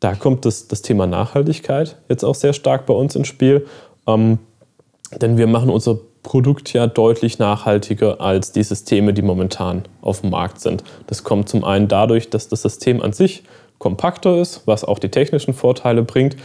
da 0.00 0.14
kommt 0.14 0.44
das, 0.44 0.68
das 0.68 0.82
Thema 0.82 1.06
Nachhaltigkeit 1.06 1.96
jetzt 2.08 2.24
auch 2.24 2.34
sehr 2.34 2.52
stark 2.52 2.86
bei 2.86 2.94
uns 2.94 3.16
ins 3.16 3.28
Spiel. 3.28 3.66
Ähm, 4.06 4.38
denn 5.20 5.38
wir 5.38 5.46
machen 5.46 5.70
unser 5.70 5.98
Produkt 6.22 6.72
ja 6.72 6.86
deutlich 6.86 7.38
nachhaltiger 7.38 8.20
als 8.20 8.52
die 8.52 8.62
Systeme, 8.62 9.12
die 9.12 9.22
momentan 9.22 9.84
auf 10.02 10.20
dem 10.20 10.30
Markt 10.30 10.60
sind. 10.60 10.84
Das 11.06 11.24
kommt 11.24 11.48
zum 11.48 11.64
einen 11.64 11.88
dadurch, 11.88 12.30
dass 12.30 12.48
das 12.48 12.62
System 12.62 13.00
an 13.02 13.12
sich 13.12 13.44
kompakter 13.78 14.40
ist, 14.40 14.62
was 14.66 14.84
auch 14.84 14.98
die 14.98 15.08
technischen 15.08 15.54
Vorteile 15.54 16.02
bringt, 16.02 16.36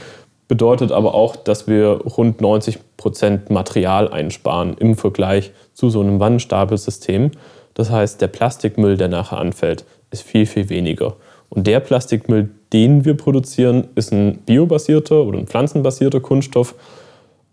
bedeutet 0.48 0.92
aber 0.92 1.16
auch, 1.16 1.36
dass 1.36 1.68
wir 1.68 1.88
rund 1.88 2.42
90 2.42 2.78
Prozent 2.98 3.50
Material 3.50 4.08
einsparen 4.10 4.76
im 4.78 4.96
Vergleich 4.96 5.52
zu 5.74 5.90
so 5.90 6.02
einem 6.02 6.20
Wannenstapelsystem. 6.20 7.32
Das 7.74 7.90
heißt, 7.90 8.22
der 8.22 8.28
Plastikmüll, 8.28 8.98
der 8.98 9.08
nachher 9.08 9.40
anfällt, 9.40 9.86
ist 10.12 10.24
viel, 10.24 10.46
viel 10.46 10.70
weniger. 10.70 11.16
Und 11.50 11.68
der 11.68 11.80
Plastikmüll, 11.80 12.52
den 12.72 13.06
wir 13.06 13.16
produzieren, 13.16 13.88
ist 13.96 14.12
ein 14.12 14.40
biobasierter 14.46 15.24
oder 15.24 15.40
ein 15.40 15.48
pflanzenbasierter 15.48 16.20
Kunststoff, 16.20 16.76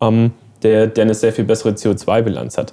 ähm, 0.00 0.32
der, 0.62 0.86
der 0.86 1.04
eine 1.04 1.14
sehr 1.14 1.32
viel 1.32 1.44
bessere 1.44 1.72
CO2-Bilanz 1.72 2.58
hat. 2.58 2.72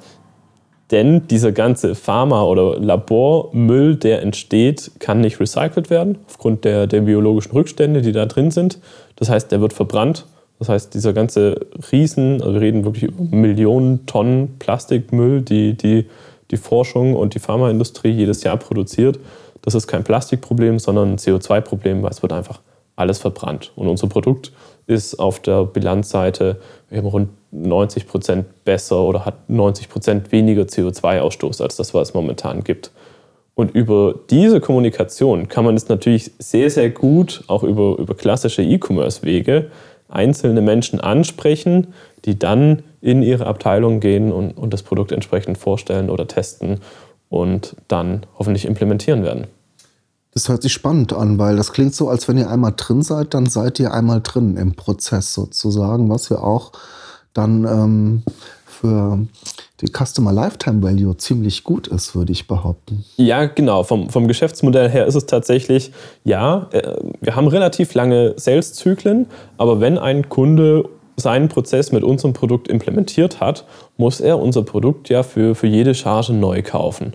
Denn 0.91 1.27
dieser 1.27 1.51
ganze 1.51 1.95
Pharma- 1.95 2.43
oder 2.43 2.79
Labormüll, 2.79 3.97
der 3.97 4.21
entsteht, 4.21 4.91
kann 4.99 5.19
nicht 5.19 5.39
recycelt 5.39 5.89
werden, 5.89 6.19
aufgrund 6.27 6.63
der, 6.63 6.87
der 6.87 7.01
biologischen 7.01 7.51
Rückstände, 7.51 8.01
die 8.01 8.13
da 8.13 8.25
drin 8.25 8.51
sind. 8.51 8.79
Das 9.17 9.29
heißt, 9.29 9.51
der 9.51 9.59
wird 9.59 9.73
verbrannt. 9.73 10.25
Das 10.59 10.69
heißt, 10.69 10.93
dieser 10.93 11.13
ganze 11.13 11.67
Riesen, 11.91 12.41
also 12.41 12.53
wir 12.53 12.61
reden 12.61 12.85
wirklich 12.85 13.03
über 13.03 13.35
Millionen 13.35 14.05
Tonnen 14.05 14.57
Plastikmüll, 14.59 15.41
die 15.41 15.75
die, 15.75 16.05
die 16.51 16.57
Forschung 16.57 17.15
und 17.15 17.35
die 17.35 17.39
Pharmaindustrie 17.39 18.09
jedes 18.09 18.43
Jahr 18.43 18.57
produziert, 18.57 19.19
das 19.61 19.75
ist 19.75 19.87
kein 19.87 20.05
Plastikproblem, 20.05 20.79
sondern 20.79 21.11
ein 21.11 21.17
CO2-Problem, 21.17 22.01
weil 22.01 22.11
es 22.11 22.21
wird 22.21 22.31
einfach 22.31 22.61
alles 22.97 23.19
verbrannt. 23.19 23.71
Und 23.77 23.87
unser 23.87 24.07
Produkt 24.07 24.51
ist 24.87 25.19
auf 25.19 25.39
der 25.39 25.63
Bilanzseite 25.63 26.59
rund 26.91 27.29
90 27.51 28.07
Prozent 28.07 28.63
besser 28.65 29.01
oder 29.01 29.25
hat 29.25 29.49
90 29.49 29.87
Prozent 29.87 30.31
weniger 30.33 30.63
CO2-Ausstoß 30.63 31.61
als 31.61 31.77
das, 31.77 31.93
was 31.93 32.09
es 32.09 32.13
momentan 32.13 32.63
gibt. 32.63 32.91
Und 33.55 33.71
über 33.71 34.15
diese 34.29 34.59
Kommunikation 34.59 35.47
kann 35.47 35.65
man 35.65 35.75
es 35.75 35.89
natürlich 35.89 36.31
sehr, 36.37 36.69
sehr 36.69 36.89
gut 36.89 37.43
auch 37.47 37.63
über, 37.63 37.97
über 37.97 38.13
klassische 38.13 38.61
E-Commerce-Wege 38.61 39.71
einzelne 40.09 40.61
Menschen 40.61 40.99
ansprechen, 40.99 41.87
die 42.25 42.37
dann 42.37 42.83
in 43.01 43.23
ihre 43.23 43.45
Abteilung 43.45 43.99
gehen 43.99 44.31
und, 44.31 44.51
und 44.51 44.73
das 44.73 44.83
Produkt 44.83 45.11
entsprechend 45.11 45.57
vorstellen 45.57 46.09
oder 46.09 46.27
testen 46.27 46.79
und 47.29 47.75
dann 47.87 48.25
hoffentlich 48.37 48.65
implementieren 48.65 49.23
werden. 49.23 49.47
Das 50.37 50.49
hört 50.49 50.61
sich 50.61 50.71
spannend 50.71 51.13
an, 51.13 51.39
weil 51.39 51.55
das 51.55 51.73
klingt 51.73 51.95
so, 51.95 52.09
als 52.09 52.27
wenn 52.27 52.37
ihr 52.37 52.47
einmal 52.51 52.71
drin 52.77 53.01
seid, 53.01 53.33
dann 53.33 53.47
seid 53.47 53.79
ihr 53.79 53.91
einmal 53.91 54.21
drin 54.21 54.55
im 54.55 54.75
Prozess 54.75 55.33
sozusagen, 55.33 56.11
was 56.11 56.29
ja 56.29 56.37
auch 56.37 56.73
dann 57.33 57.65
ähm, 57.65 58.21
für 58.67 59.17
die 59.81 59.87
Customer 59.87 60.31
Lifetime 60.31 60.83
Value 60.83 61.17
ziemlich 61.17 61.63
gut 61.63 61.87
ist, 61.87 62.13
würde 62.13 62.33
ich 62.33 62.45
behaupten. 62.45 63.03
Ja, 63.15 63.45
genau. 63.45 63.81
Vom, 63.81 64.11
vom 64.11 64.27
Geschäftsmodell 64.27 64.91
her 64.91 65.07
ist 65.07 65.15
es 65.15 65.25
tatsächlich, 65.25 65.91
ja, 66.23 66.67
äh, 66.69 66.97
wir 67.19 67.35
haben 67.35 67.47
relativ 67.47 67.95
lange 67.95 68.35
Sales-Zyklen, 68.37 69.25
aber 69.57 69.79
wenn 69.79 69.97
ein 69.97 70.29
Kunde 70.29 70.87
seinen 71.15 71.49
Prozess 71.49 71.91
mit 71.91 72.03
unserem 72.03 72.33
Produkt 72.33 72.67
implementiert 72.67 73.39
hat, 73.39 73.65
muss 73.97 74.21
er 74.21 74.37
unser 74.37 74.61
Produkt 74.61 75.09
ja 75.09 75.23
für, 75.23 75.55
für 75.55 75.65
jede 75.65 75.95
Charge 75.95 76.33
neu 76.33 76.61
kaufen. 76.61 77.13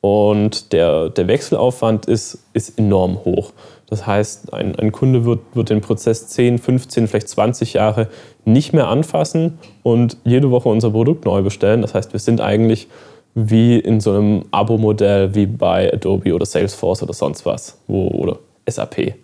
Und 0.00 0.72
der, 0.72 1.10
der 1.10 1.28
Wechselaufwand 1.28 2.06
ist, 2.06 2.38
ist 2.52 2.78
enorm 2.78 3.24
hoch. 3.24 3.52
Das 3.88 4.06
heißt, 4.06 4.52
ein, 4.54 4.76
ein 4.76 4.92
Kunde 4.92 5.24
wird, 5.24 5.40
wird 5.52 5.68
den 5.68 5.80
Prozess 5.80 6.28
10, 6.28 6.58
15, 6.58 7.08
vielleicht 7.08 7.28
20 7.28 7.74
Jahre 7.74 8.08
nicht 8.44 8.72
mehr 8.72 8.88
anfassen 8.88 9.58
und 9.82 10.16
jede 10.24 10.50
Woche 10.50 10.68
unser 10.68 10.90
Produkt 10.90 11.24
neu 11.24 11.42
bestellen. 11.42 11.82
Das 11.82 11.94
heißt, 11.94 12.12
wir 12.12 12.20
sind 12.20 12.40
eigentlich 12.40 12.88
wie 13.34 13.78
in 13.78 14.00
so 14.00 14.12
einem 14.12 14.44
Abo-Modell 14.50 15.34
wie 15.34 15.46
bei 15.46 15.92
Adobe 15.92 16.34
oder 16.34 16.46
Salesforce 16.46 17.02
oder 17.02 17.12
sonst 17.12 17.44
was 17.44 17.78
wo, 17.86 18.08
oder 18.08 18.38
SAP. 18.68 19.14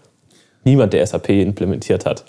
Niemand, 0.64 0.92
der 0.92 1.06
SAP 1.06 1.30
implementiert 1.30 2.04
hat, 2.04 2.24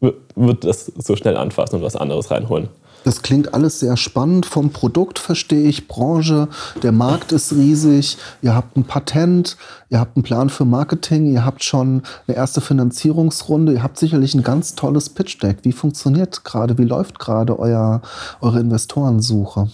wird 0.00 0.64
das 0.64 0.86
so 0.86 1.16
schnell 1.16 1.36
anfassen 1.36 1.76
und 1.76 1.82
was 1.82 1.96
anderes 1.96 2.30
reinholen. 2.30 2.68
Das 3.04 3.22
klingt 3.22 3.54
alles 3.54 3.80
sehr 3.80 3.96
spannend. 3.96 4.46
Vom 4.46 4.70
Produkt 4.70 5.18
verstehe 5.18 5.68
ich, 5.68 5.86
Branche, 5.88 6.48
der 6.82 6.90
Markt 6.92 7.32
ist 7.32 7.52
riesig, 7.52 8.16
ihr 8.42 8.54
habt 8.54 8.76
ein 8.76 8.84
Patent, 8.84 9.56
ihr 9.90 10.00
habt 10.00 10.16
einen 10.16 10.24
Plan 10.24 10.48
für 10.48 10.64
Marketing, 10.64 11.30
ihr 11.32 11.44
habt 11.44 11.62
schon 11.62 12.02
eine 12.26 12.36
erste 12.36 12.60
Finanzierungsrunde, 12.62 13.74
ihr 13.74 13.82
habt 13.82 13.98
sicherlich 13.98 14.34
ein 14.34 14.42
ganz 14.42 14.74
tolles 14.74 15.10
Pitch 15.10 15.40
Deck. 15.42 15.58
Wie 15.62 15.72
funktioniert 15.72 16.44
gerade, 16.44 16.78
wie 16.78 16.84
läuft 16.84 17.18
gerade 17.18 17.58
euer, 17.58 18.00
eure 18.40 18.60
Investorensuche? 18.60 19.68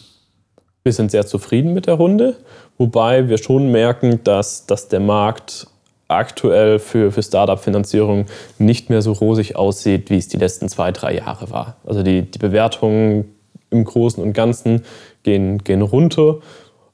Wir 0.83 0.93
sind 0.93 1.11
sehr 1.13 1.27
zufrieden 1.27 1.73
mit 1.73 1.87
der 1.87 1.95
Runde, 1.95 2.37
wobei 2.79 3.29
wir 3.29 3.39
schon 3.39 3.71
merken, 3.71 4.21
dass, 4.25 4.67
dass 4.67 4.89
der 4.89 5.01
Markt 5.01 5.69
aktuell 6.11 6.79
für, 6.79 7.13
für 7.13 7.23
Startup-Finanzierung 7.23 8.27
nicht 8.59 8.91
mehr 8.91 9.03
so 9.03 9.13
rosig 9.13 9.57
aussieht, 9.57 10.11
wie 10.11 10.19
es 10.19 10.29
die 10.29 10.37
letzten 10.37 10.69
zwei, 10.69 10.93
drei 10.93 11.15
Jahre 11.15 11.51
war. 11.51 11.77
Also 11.85 12.03
die, 12.03 12.23
die 12.23 12.39
Bewertungen 12.39 13.37
im 13.71 13.85
Großen 13.85 14.23
und 14.23 14.33
Ganzen 14.33 14.83
gehen, 15.23 15.59
gehen 15.59 15.83
runter. 15.83 16.39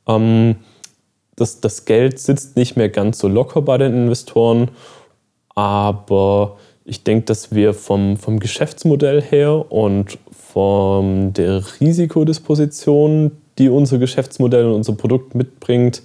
Ähm, 0.07 0.57
das, 1.35 1.61
das 1.61 1.85
Geld 1.85 2.19
sitzt 2.19 2.57
nicht 2.57 2.77
mehr 2.77 2.89
ganz 2.89 3.19
so 3.19 3.29
locker 3.29 3.63
bei 3.63 3.79
den 3.79 3.95
Investoren, 3.95 4.71
aber 5.55 6.57
ich 6.85 7.03
denke, 7.03 7.25
dass 7.27 7.55
wir 7.55 7.75
vom, 7.75 8.17
vom 8.17 8.39
Geschäftsmodell 8.39 9.21
her 9.21 9.71
und 9.71 10.19
von 10.31 11.33
der 11.33 11.63
Risikodisposition, 11.81 13.33
die 13.59 13.69
unser 13.69 13.99
Geschäftsmodell 13.99 14.67
und 14.67 14.75
unser 14.75 14.95
Produkt 14.95 15.35
mitbringt, 15.35 16.03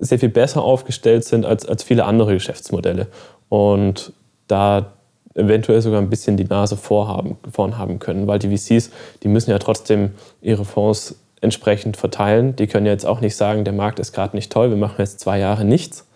sehr 0.00 0.18
viel 0.18 0.28
besser 0.28 0.62
aufgestellt 0.62 1.24
sind 1.24 1.44
als, 1.44 1.66
als 1.66 1.82
viele 1.82 2.04
andere 2.04 2.34
Geschäftsmodelle. 2.34 3.08
Und 3.48 4.12
da 4.46 4.92
eventuell 5.34 5.80
sogar 5.80 6.00
ein 6.00 6.10
bisschen 6.10 6.36
die 6.36 6.44
Nase 6.44 6.76
vorhaben, 6.76 7.36
vorn 7.50 7.78
haben 7.78 7.98
können, 7.98 8.26
weil 8.26 8.38
die 8.38 8.56
VCs, 8.56 8.90
die 9.22 9.28
müssen 9.28 9.50
ja 9.50 9.58
trotzdem 9.58 10.10
ihre 10.40 10.64
Fonds 10.64 11.16
entsprechend 11.40 11.96
verteilen. 11.96 12.56
Die 12.56 12.66
können 12.66 12.86
ja 12.86 12.92
jetzt 12.92 13.06
auch 13.06 13.20
nicht 13.20 13.36
sagen, 13.36 13.64
der 13.64 13.72
Markt 13.72 14.00
ist 14.00 14.12
gerade 14.12 14.36
nicht 14.36 14.50
toll, 14.50 14.70
wir 14.70 14.76
machen 14.76 14.96
jetzt 14.98 15.20
zwei 15.20 15.38
Jahre 15.38 15.64
nichts. 15.64 16.06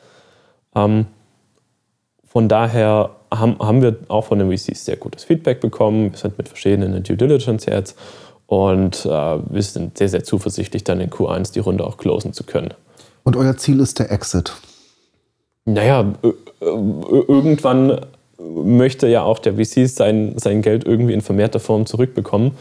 Ähm, 0.75 1.07
von 2.27 2.49
daher 2.49 3.11
haben, 3.33 3.59
haben 3.59 3.83
wir 3.83 3.97
auch 4.09 4.25
von 4.25 4.39
den 4.39 4.51
VCs 4.51 4.85
sehr 4.85 4.97
gutes 4.97 5.25
Feedback 5.25 5.61
bekommen. 5.61 6.13
Wir 6.13 6.19
sind 6.19 6.39
mit 6.39 6.49
verschiedenen 6.49 7.03
Due 7.03 7.17
Diligence 7.17 7.67
jetzt 7.67 7.97
und 8.47 9.07
äh, 9.07 9.09
wir 9.09 9.63
sind 9.63 9.99
sehr, 9.99 10.09
sehr 10.09 10.25
zuversichtlich, 10.25 10.83
dann 10.83 11.01
in 11.01 11.11
Q1 11.11 11.53
die 11.53 11.61
Runde 11.61 11.87
auch 11.87 11.97
closen 11.97 12.33
zu 12.33 12.45
können. 12.45 12.75
Und 13.25 13.37
euer 13.37 13.57
Ziel 13.57 13.81
ist 13.81 13.99
der 13.99 14.11
Exit? 14.11 14.53
Naja, 15.65 16.15
irgendwann 16.61 18.01
möchte 18.39 19.07
ja 19.07 19.23
auch 19.23 19.39
der 19.39 19.55
VC 19.55 19.89
sein, 19.89 20.35
sein 20.37 20.63
Geld 20.63 20.85
irgendwie 20.85 21.13
in 21.13 21.21
vermehrter 21.21 21.61
Form 21.61 21.87
zurückbekommen. 21.87 22.53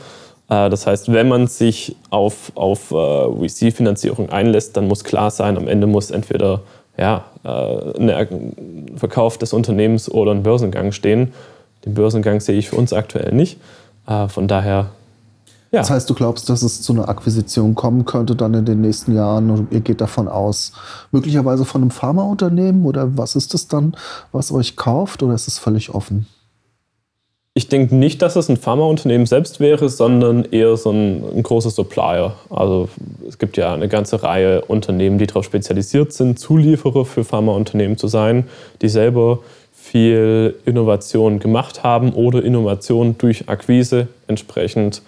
Äh, 0.49 0.69
das 0.69 0.85
heißt, 0.85 1.11
wenn 1.11 1.27
man 1.27 1.47
sich 1.47 1.95
auf, 2.09 2.51
auf 2.55 2.91
äh, 2.91 3.47
VC-Finanzierung 3.47 4.29
einlässt, 4.29 4.77
dann 4.77 4.87
muss 4.87 5.03
klar 5.03 5.31
sein, 5.31 5.57
am 5.57 5.67
Ende 5.67 5.87
muss 5.87 6.11
entweder 6.11 6.61
ja, 6.97 7.25
äh, 7.43 7.49
ein 7.99 8.91
Verkauf 8.95 9.37
des 9.37 9.53
Unternehmens 9.53 10.11
oder 10.11 10.31
ein 10.31 10.43
Börsengang 10.43 10.91
stehen. 10.91 11.33
Den 11.85 11.95
Börsengang 11.95 12.39
sehe 12.41 12.59
ich 12.59 12.69
für 12.69 12.75
uns 12.75 12.93
aktuell 12.93 13.33
nicht. 13.33 13.57
Von 14.27 14.47
daher 14.47 14.91
ja. 15.71 15.79
Das 15.79 15.89
heißt, 15.89 16.09
du 16.09 16.13
glaubst, 16.13 16.49
dass 16.49 16.63
es 16.63 16.81
zu 16.81 16.91
einer 16.91 17.07
Akquisition 17.07 17.75
kommen 17.75 18.03
könnte 18.03 18.35
dann 18.35 18.53
in 18.53 18.65
den 18.65 18.81
nächsten 18.81 19.15
Jahren 19.15 19.49
und 19.49 19.71
ihr 19.71 19.79
geht 19.79 20.01
davon 20.01 20.27
aus, 20.27 20.73
möglicherweise 21.11 21.63
von 21.63 21.81
einem 21.81 21.91
Pharmaunternehmen 21.91 22.85
oder 22.85 23.17
was 23.17 23.37
ist 23.37 23.53
es 23.53 23.69
dann, 23.69 23.95
was 24.33 24.51
euch 24.51 24.75
kauft 24.75 25.23
oder 25.23 25.33
ist 25.33 25.47
es 25.47 25.59
völlig 25.59 25.89
offen? 25.93 26.27
Ich 27.53 27.67
denke 27.67 27.95
nicht, 27.95 28.21
dass 28.21 28.37
es 28.37 28.49
ein 28.49 28.55
Pharmaunternehmen 28.55 29.27
selbst 29.27 29.59
wäre, 29.59 29.89
sondern 29.89 30.45
eher 30.45 30.75
so 30.77 30.91
ein, 30.91 31.23
ein 31.35 31.43
großer 31.43 31.69
Supplier. 31.69 32.33
Also 32.49 32.87
es 33.27 33.39
gibt 33.39 33.57
ja 33.57 33.73
eine 33.73 33.89
ganze 33.89 34.23
Reihe 34.23 34.63
Unternehmen, 34.65 35.17
die 35.17 35.27
darauf 35.27 35.45
spezialisiert 35.45 36.13
sind, 36.13 36.39
Zulieferer 36.39 37.05
für 37.05 37.25
Pharmaunternehmen 37.25 37.97
zu 37.97 38.07
sein, 38.07 38.45
die 38.81 38.87
selber 38.87 39.39
viel 39.73 40.55
Innovation 40.65 41.39
gemacht 41.39 41.83
haben 41.83 42.13
oder 42.13 42.43
Innovation 42.43 43.17
durch 43.17 43.49
Akquise 43.49 44.07
entsprechend 44.27 45.01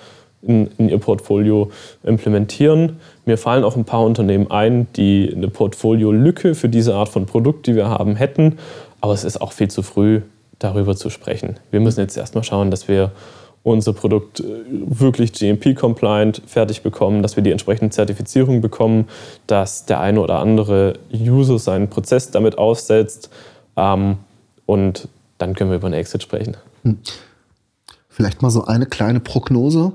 in, 0.45 0.69
in, 0.77 0.89
ihr 0.89 0.97
Portfolio 0.97 1.71
implementieren. 2.03 2.97
Mir 3.25 3.37
fallen 3.37 3.63
auch 3.63 3.75
ein 3.75 3.85
paar 3.85 4.03
Unternehmen 4.03 4.51
ein, 4.51 4.87
die 4.95 5.31
eine 5.33 5.47
Portfoliolücke 5.47 6.55
für 6.55 6.69
diese 6.69 6.95
Art 6.95 7.09
von 7.09 7.25
Produkt, 7.25 7.67
die 7.67 7.75
wir 7.75 7.89
haben, 7.89 8.15
hätten. 8.15 8.57
Aber 9.01 9.13
es 9.13 9.23
ist 9.23 9.41
auch 9.41 9.51
viel 9.51 9.69
zu 9.69 9.83
früh, 9.83 10.21
darüber 10.59 10.95
zu 10.95 11.09
sprechen. 11.09 11.57
Wir 11.71 11.79
müssen 11.79 11.99
jetzt 11.99 12.17
erstmal 12.17 12.43
schauen, 12.43 12.71
dass 12.71 12.87
wir 12.87 13.11
unser 13.63 13.93
Produkt 13.93 14.41
äh, 14.41 14.43
wirklich 14.69 15.31
GMP-compliant 15.33 16.41
fertig 16.45 16.83
bekommen, 16.83 17.21
dass 17.21 17.35
wir 17.35 17.43
die 17.43 17.51
entsprechende 17.51 17.91
Zertifizierung 17.91 18.61
bekommen, 18.61 19.07
dass 19.47 19.85
der 19.85 20.01
eine 20.01 20.19
oder 20.19 20.39
andere 20.39 20.99
User 21.13 21.57
seinen 21.57 21.89
Prozess 21.89 22.31
damit 22.31 22.57
aufsetzt 22.57 23.29
ähm, 23.77 24.17
und 24.65 25.07
dann 25.37 25.55
können 25.55 25.71
wir 25.71 25.77
über 25.77 25.87
einen 25.87 25.95
Exit 25.95 26.23
sprechen. 26.23 26.57
Hm. 26.83 26.99
Vielleicht 28.09 28.41
mal 28.41 28.51
so 28.51 28.65
eine 28.65 28.85
kleine 28.85 29.19
Prognose. 29.19 29.93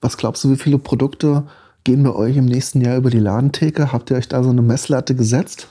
Was 0.00 0.16
glaubst 0.16 0.44
du, 0.44 0.50
wie 0.50 0.56
viele 0.56 0.78
Produkte 0.78 1.44
gehen 1.84 2.02
bei 2.02 2.14
euch 2.14 2.36
im 2.36 2.46
nächsten 2.46 2.80
Jahr 2.80 2.96
über 2.96 3.10
die 3.10 3.18
Ladentheke? 3.18 3.92
Habt 3.92 4.10
ihr 4.10 4.16
euch 4.16 4.28
da 4.28 4.42
so 4.42 4.50
eine 4.50 4.62
Messlatte 4.62 5.14
gesetzt? 5.14 5.68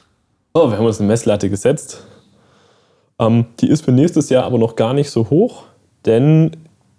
Oh, 0.54 0.70
wir 0.70 0.78
haben 0.78 0.86
uns 0.86 1.00
eine 1.00 1.08
Messlatte 1.08 1.50
gesetzt. 1.50 2.04
Ähm, 3.20 3.46
die 3.60 3.70
ist 3.70 3.86
für 3.86 3.92
nächstes 3.92 4.30
Jahr 4.30 4.44
aber 4.44 4.58
noch 4.58 4.76
gar 4.76 4.94
nicht 4.94 5.10
so 5.10 5.30
hoch, 5.30 5.64
denn 6.06 6.52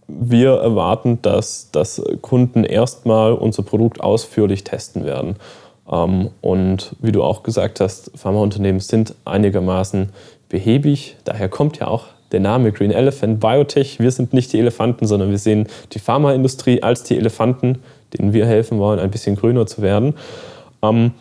wir 0.07 0.55
erwarten, 0.55 1.21
dass, 1.23 1.71
dass 1.71 2.03
Kunden 2.23 2.65
erstmal 2.65 3.33
unser 3.33 3.63
Produkt 3.63 4.01
ausführlich 4.01 4.65
testen 4.65 5.05
werden. 5.05 5.37
Ähm, 5.91 6.31
und 6.41 6.97
wie 7.01 7.13
du 7.13 7.23
auch 7.23 7.43
gesagt 7.43 7.81
hast, 7.81 8.11
Pharmaunternehmen 8.15 8.81
sind 8.81 9.15
einigermaßen 9.25 10.11
behäbig. 10.49 11.17
Daher 11.25 11.49
kommt 11.49 11.79
ja 11.79 11.89
auch 11.89 12.07
der 12.33 12.41
Name 12.41 12.73
Green 12.73 12.91
Elephant 12.91 13.41
Biotech. 13.41 13.99
Wir 14.01 14.11
sind 14.11 14.33
nicht 14.33 14.53
die 14.53 14.59
Elefanten, 14.59 15.07
sondern 15.07 15.31
wir 15.31 15.39
sehen 15.39 15.67
die 15.93 15.99
Pharmaindustrie 15.99 16.83
als 16.83 17.03
die 17.03 17.17
Elefanten, 17.17 17.79
denen 18.17 18.33
wir 18.33 18.47
helfen 18.47 18.79
wollen, 18.79 18.99
ein 18.99 19.11
bisschen 19.11 19.37
grüner 19.37 19.67
zu 19.67 19.83
werden. 19.83 20.15
Ähm, 20.83 21.13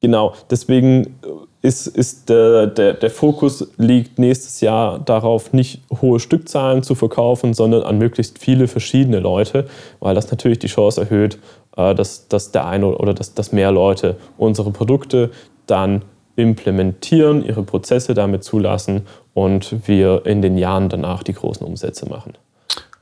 genau, 0.00 0.34
deswegen 0.50 1.18
ist, 1.60 1.88
ist 1.88 2.28
der, 2.28 2.68
der, 2.68 2.94
der 2.94 3.10
Fokus 3.10 3.68
liegt 3.78 4.18
nächstes 4.18 4.60
Jahr 4.60 4.98
darauf, 5.00 5.52
nicht 5.52 5.82
hohe 6.00 6.20
Stückzahlen 6.20 6.82
zu 6.82 6.94
verkaufen, 6.94 7.52
sondern 7.52 7.82
an 7.82 7.98
möglichst 7.98 8.38
viele 8.38 8.68
verschiedene 8.68 9.18
Leute, 9.18 9.66
weil 9.98 10.14
das 10.14 10.30
natürlich 10.30 10.60
die 10.60 10.68
Chance 10.68 11.00
erhöht, 11.00 11.38
äh, 11.76 11.94
dass, 11.94 12.28
dass 12.28 12.52
der 12.52 12.66
eine 12.66 12.86
oder 12.86 13.12
dass, 13.12 13.34
dass 13.34 13.52
mehr 13.52 13.72
Leute 13.72 14.16
unsere 14.36 14.70
Produkte 14.70 15.30
dann 15.66 16.02
implementieren, 16.38 17.44
ihre 17.44 17.64
Prozesse 17.64 18.14
damit 18.14 18.44
zulassen 18.44 19.02
und 19.34 19.88
wir 19.88 20.24
in 20.24 20.40
den 20.40 20.56
Jahren 20.56 20.88
danach 20.88 21.24
die 21.24 21.34
großen 21.34 21.66
Umsätze 21.66 22.08
machen. 22.08 22.34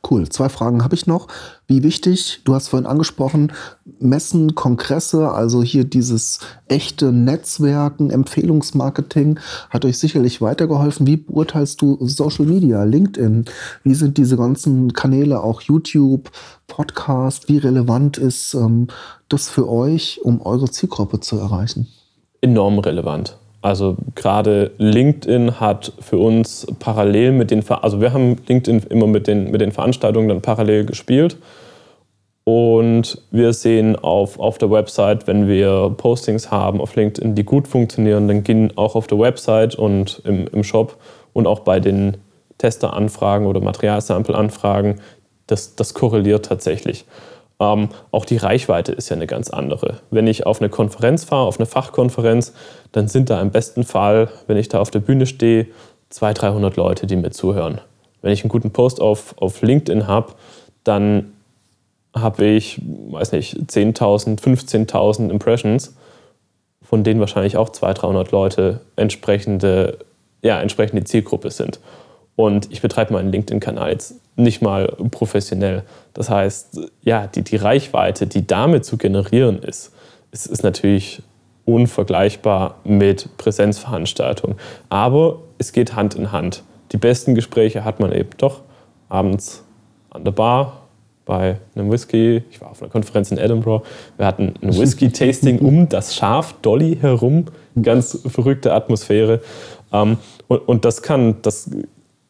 Cool. 0.08 0.28
Zwei 0.28 0.48
Fragen 0.48 0.84
habe 0.84 0.94
ich 0.94 1.06
noch. 1.08 1.26
Wie 1.66 1.82
wichtig, 1.82 2.42
du 2.44 2.54
hast 2.54 2.68
vorhin 2.68 2.86
angesprochen, 2.86 3.52
Messen, 3.98 4.54
Kongresse, 4.54 5.32
also 5.32 5.64
hier 5.64 5.84
dieses 5.84 6.38
echte 6.68 7.10
Netzwerken, 7.12 8.10
Empfehlungsmarketing 8.10 9.40
hat 9.68 9.84
euch 9.84 9.98
sicherlich 9.98 10.40
weitergeholfen. 10.40 11.08
Wie 11.08 11.16
beurteilst 11.16 11.82
du 11.82 11.98
Social 12.06 12.46
Media, 12.46 12.84
LinkedIn? 12.84 13.46
Wie 13.82 13.94
sind 13.94 14.16
diese 14.16 14.36
ganzen 14.36 14.92
Kanäle, 14.92 15.42
auch 15.42 15.60
YouTube, 15.60 16.30
Podcast? 16.68 17.48
Wie 17.48 17.58
relevant 17.58 18.16
ist 18.16 18.54
ähm, 18.54 18.86
das 19.28 19.48
für 19.48 19.68
euch, 19.68 20.20
um 20.22 20.40
eure 20.40 20.70
Zielgruppe 20.70 21.18
zu 21.18 21.36
erreichen? 21.36 21.88
Enorm 22.40 22.78
relevant. 22.78 23.36
Also 23.62 23.96
gerade 24.14 24.70
LinkedIn 24.78 25.58
hat 25.58 25.92
für 25.98 26.18
uns 26.18 26.66
parallel 26.78 27.32
mit 27.32 27.50
den, 27.50 27.68
also 27.68 28.00
wir 28.00 28.12
haben 28.12 28.36
LinkedIn 28.46 28.84
immer 28.90 29.06
mit 29.06 29.26
den, 29.26 29.50
mit 29.50 29.60
den 29.60 29.72
Veranstaltungen 29.72 30.28
dann 30.28 30.40
parallel 30.40 30.84
gespielt. 30.84 31.36
Und 32.44 33.20
wir 33.32 33.52
sehen 33.52 33.96
auf, 33.96 34.38
auf 34.38 34.58
der 34.58 34.70
Website, 34.70 35.26
wenn 35.26 35.48
wir 35.48 35.92
Postings 35.96 36.52
haben 36.52 36.80
auf 36.80 36.94
LinkedIn, 36.94 37.34
die 37.34 37.42
gut 37.42 37.66
funktionieren, 37.66 38.28
dann 38.28 38.44
gehen 38.44 38.72
auch 38.76 38.94
auf 38.94 39.08
der 39.08 39.18
Website 39.18 39.74
und 39.74 40.22
im, 40.24 40.46
im 40.46 40.62
Shop 40.62 40.96
und 41.32 41.48
auch 41.48 41.60
bei 41.60 41.80
den 41.80 42.18
Testeranfragen 42.58 43.48
oder 43.48 43.60
Materialsample-Anfragen, 43.60 45.00
das, 45.48 45.74
das 45.74 45.92
korreliert 45.92 46.44
tatsächlich. 46.44 47.04
Ähm, 47.58 47.88
auch 48.10 48.24
die 48.24 48.36
Reichweite 48.36 48.92
ist 48.92 49.08
ja 49.08 49.16
eine 49.16 49.26
ganz 49.26 49.50
andere. 49.50 50.00
Wenn 50.10 50.26
ich 50.26 50.46
auf 50.46 50.60
eine 50.60 50.68
Konferenz 50.68 51.24
fahre, 51.24 51.46
auf 51.46 51.58
eine 51.58 51.66
Fachkonferenz, 51.66 52.52
dann 52.92 53.08
sind 53.08 53.30
da 53.30 53.40
im 53.40 53.50
besten 53.50 53.84
Fall, 53.84 54.28
wenn 54.46 54.56
ich 54.56 54.68
da 54.68 54.80
auf 54.80 54.90
der 54.90 55.00
Bühne 55.00 55.26
stehe, 55.26 55.66
200, 56.10 56.42
300 56.42 56.76
Leute, 56.76 57.06
die 57.06 57.16
mir 57.16 57.30
zuhören. 57.30 57.80
Wenn 58.22 58.32
ich 58.32 58.42
einen 58.42 58.50
guten 58.50 58.72
Post 58.72 59.00
auf, 59.00 59.34
auf 59.38 59.62
LinkedIn 59.62 60.06
habe, 60.06 60.34
dann 60.84 61.32
habe 62.14 62.44
ich, 62.46 62.80
weiß 63.10 63.32
nicht, 63.32 63.56
10.000, 63.56 64.40
15.000 64.40 65.30
Impressions, 65.30 65.94
von 66.82 67.04
denen 67.04 67.20
wahrscheinlich 67.20 67.56
auch 67.56 67.68
200, 67.70 68.02
300 68.02 68.30
Leute 68.30 68.80
entsprechende, 68.96 69.98
ja, 70.42 70.60
entsprechende 70.60 71.04
Zielgruppe 71.04 71.50
sind. 71.50 71.80
Und 72.36 72.70
ich 72.70 72.82
betreibe 72.82 73.14
meinen 73.14 73.32
LinkedIn-Kanal 73.32 73.90
jetzt 73.90 74.14
nicht 74.36 74.60
mal 74.60 74.94
professionell. 75.10 75.82
Das 76.12 76.28
heißt, 76.28 76.80
ja, 77.02 77.26
die, 77.26 77.42
die 77.42 77.56
Reichweite, 77.56 78.26
die 78.26 78.46
damit 78.46 78.84
zu 78.84 78.98
generieren 78.98 79.58
ist, 79.62 79.92
ist, 80.30 80.46
ist 80.46 80.62
natürlich 80.62 81.22
unvergleichbar 81.64 82.76
mit 82.84 83.36
Präsenzveranstaltungen. 83.38 84.56
Aber 84.90 85.40
es 85.58 85.72
geht 85.72 85.96
Hand 85.96 86.14
in 86.14 86.30
Hand. 86.30 86.62
Die 86.92 86.98
besten 86.98 87.34
Gespräche 87.34 87.84
hat 87.84 87.98
man 88.00 88.12
eben 88.12 88.30
doch 88.36 88.60
abends 89.08 89.64
an 90.10 90.24
der 90.24 90.32
Bar 90.32 90.82
bei 91.24 91.58
einem 91.74 91.90
Whisky. 91.90 92.44
Ich 92.50 92.60
war 92.60 92.70
auf 92.70 92.82
einer 92.82 92.90
Konferenz 92.90 93.32
in 93.32 93.38
Edinburgh. 93.38 93.84
Wir 94.16 94.26
hatten 94.26 94.54
ein 94.62 94.74
Whisky-Tasting 94.78 95.58
um 95.58 95.88
das 95.88 96.14
Schaf 96.14 96.54
Dolly 96.62 96.98
herum. 97.00 97.46
Ganz 97.82 98.20
verrückte 98.26 98.72
Atmosphäre. 98.72 99.40
Ähm, 99.92 100.18
und 100.48 100.84
das 100.84 101.02
kann, 101.02 101.36
das 101.42 101.70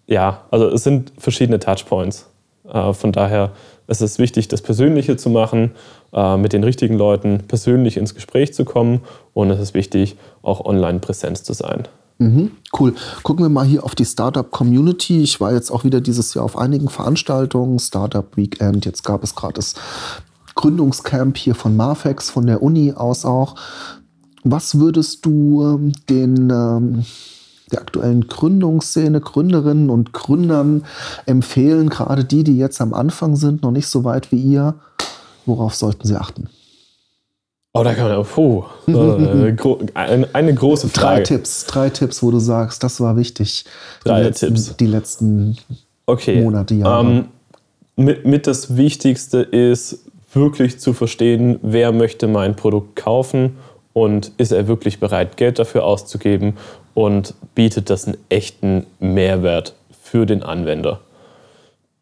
ja, 0.07 0.45
also 0.51 0.69
es 0.69 0.85
sind 0.85 1.13
verschiedene 1.19 1.59
Touchpoints. 1.59 2.29
Äh, 2.69 2.93
von 2.93 3.13
daher 3.13 3.53
ist 3.89 4.03
es 4.03 4.19
wichtig, 4.19 4.49
das 4.49 4.63
Persönliche 4.63 5.17
zu 5.17 5.31
machen, 5.31 5.73
äh, 6.13 6.37
mit 6.37 6.53
den 6.53 6.65
richtigen 6.65 6.97
Leuten 6.97 7.45
persönlich 7.47 7.97
ins 7.97 8.15
Gespräch 8.15 8.55
zu 8.55 8.65
kommen 8.65 9.01
und 9.35 9.51
es 9.51 9.61
ist 9.61 9.75
wichtig, 9.75 10.17
auch 10.43 10.65
online 10.65 10.99
Präsenz 10.99 11.43
zu 11.43 11.53
sein. 11.53 11.87
Mhm, 12.19 12.53
cool. 12.79 12.95
Gucken 13.23 13.45
wir 13.45 13.51
mal 13.51 13.67
hier 13.67 13.85
auf 13.85 13.95
die 13.95 14.07
Startup-Community. 14.07 15.23
Ich 15.23 15.41
war 15.41 15.53
jetzt 15.53 15.71
auch 15.71 15.85
wieder 15.85 16.01
dieses 16.01 16.33
Jahr 16.33 16.45
auf 16.45 16.57
einigen 16.57 16.89
Veranstaltungen, 16.89 17.79
Startup 17.79 18.37
Weekend, 18.37 18.87
jetzt 18.87 19.03
gab 19.03 19.23
es 19.23 19.35
gerade 19.35 19.55
das 19.55 19.75
Gründungscamp 20.55 21.37
hier 21.37 21.55
von 21.55 21.77
Marfex, 21.77 22.31
von 22.31 22.47
der 22.47 22.63
Uni 22.63 22.93
aus 22.93 23.27
auch. 23.27 23.57
Was 24.45 24.79
würdest 24.79 25.27
du 25.27 25.63
ähm, 25.63 25.93
den 26.09 26.51
ähm, 26.51 27.05
der 27.73 27.81
aktuellen 27.81 28.29
Gründungsszene, 28.29 29.21
Gründerinnen 29.21 29.91
und 29.91 30.13
Gründern 30.13 30.85
empfehlen, 31.27 31.89
gerade 31.89 32.25
die, 32.25 32.45
die 32.45 32.57
jetzt 32.57 32.81
am 32.81 32.95
Anfang 32.95 33.37
sind, 33.37 33.63
noch 33.63 33.73
nicht 33.73 33.89
so 33.89 34.05
weit 34.05 34.31
wie 34.31 34.41
ihr? 34.41 34.75
Worauf 35.47 35.75
sollten 35.75 36.07
sie 36.07 36.17
achten? 36.17 36.49
Oh, 37.73 37.83
da 37.83 37.93
kann 37.93 38.09
man, 38.09 38.25
puh, 38.25 38.65
äh, 38.87 40.27
eine 40.33 40.55
große 40.55 40.89
Frage. 40.89 41.17
Drei 41.17 41.23
Tipps, 41.23 41.67
drei 41.67 41.91
Tipps, 41.91 42.23
wo 42.23 42.31
du 42.31 42.39
sagst, 42.39 42.83
das 42.83 43.01
war 43.01 43.17
wichtig. 43.17 43.65
Drei 44.03 44.21
die 44.21 44.27
letzten, 44.27 44.47
Tipps. 44.47 44.77
Die 44.77 44.87
letzten 44.87 45.57
okay. 46.07 46.43
Monate, 46.43 46.75
Jahre. 46.75 47.07
Ähm, 47.07 47.25
mit, 47.97 48.25
mit 48.25 48.47
das 48.47 48.77
Wichtigste 48.77 49.41
ist, 49.41 50.07
wirklich 50.33 50.79
zu 50.79 50.93
verstehen, 50.93 51.59
wer 51.63 51.93
möchte 51.93 52.29
mein 52.29 52.57
Produkt 52.57 52.97
kaufen 52.97 53.57
und 53.93 54.33
ist 54.37 54.53
er 54.53 54.69
wirklich 54.69 55.01
bereit, 55.01 55.37
Geld 55.37 55.59
dafür 55.59 55.85
auszugeben 55.85 56.55
und 56.97 57.35
bietet 57.55 57.91
das 57.91 58.07
einen 58.07 58.17
echten 58.31 58.87
Mehrwert 59.01 59.75
für 60.01 60.25
den 60.25 60.43
Anwender. 60.43 61.01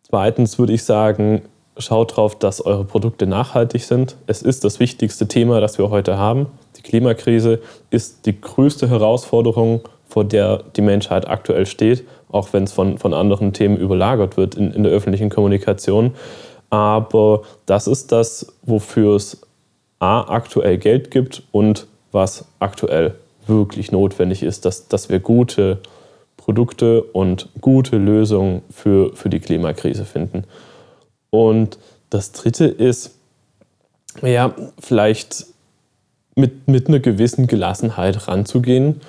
Zweitens 0.08 0.56
würde 0.56 0.72
ich 0.72 0.84
sagen, 0.84 1.42
schaut 1.76 2.12
darauf, 2.12 2.38
dass 2.38 2.64
eure 2.64 2.84
Produkte 2.84 3.26
nachhaltig 3.26 3.82
sind. 3.82 4.14
Es 4.28 4.40
ist 4.40 4.62
das 4.62 4.78
wichtigste 4.78 5.26
Thema, 5.26 5.60
das 5.60 5.78
wir 5.78 5.90
heute 5.90 6.16
haben. 6.16 6.46
Die 6.76 6.82
Klimakrise 6.82 7.58
ist 7.90 8.24
die 8.24 8.40
größte 8.40 8.88
Herausforderung, 8.88 9.80
vor 10.06 10.22
der 10.22 10.62
die 10.76 10.82
Menschheit 10.82 11.26
aktuell 11.26 11.66
steht, 11.66 12.04
auch 12.30 12.52
wenn 12.52 12.62
es 12.62 12.72
von, 12.72 12.96
von 12.96 13.14
anderen 13.14 13.52
Themen 13.52 13.76
überlagert 13.76 14.36
wird 14.36 14.54
in, 14.54 14.70
in 14.70 14.84
der 14.84 14.92
öffentlichen 14.92 15.28
Kommunikation. 15.28 16.14
Aber 16.70 17.42
das 17.66 17.88
ist 17.88 18.12
das, 18.12 18.46
wofür 18.62 19.16
es 19.16 19.44
A, 19.98 20.20
aktuell 20.32 20.78
Geld 20.78 21.10
gibt 21.10 21.42
und 21.50 21.88
was 22.12 22.44
aktuell 22.60 23.16
wirklich 23.48 23.92
notwendig 23.92 24.42
ist, 24.42 24.64
dass, 24.64 24.88
dass 24.88 25.08
wir 25.08 25.20
gute 25.20 25.80
Produkte 26.36 27.02
und 27.02 27.48
gute 27.60 27.96
Lösungen 27.96 28.62
für, 28.70 29.14
für 29.14 29.30
die 29.30 29.40
Klimakrise 29.40 30.04
finden. 30.04 30.44
Und 31.30 31.78
das 32.10 32.32
Dritte 32.32 32.66
ist, 32.66 33.16
ja, 34.22 34.54
vielleicht 34.78 35.46
mit, 36.36 36.68
mit 36.68 36.88
einer 36.88 37.00
gewissen 37.00 37.46
Gelassenheit 37.46 38.28
ranzugehen 38.28 39.00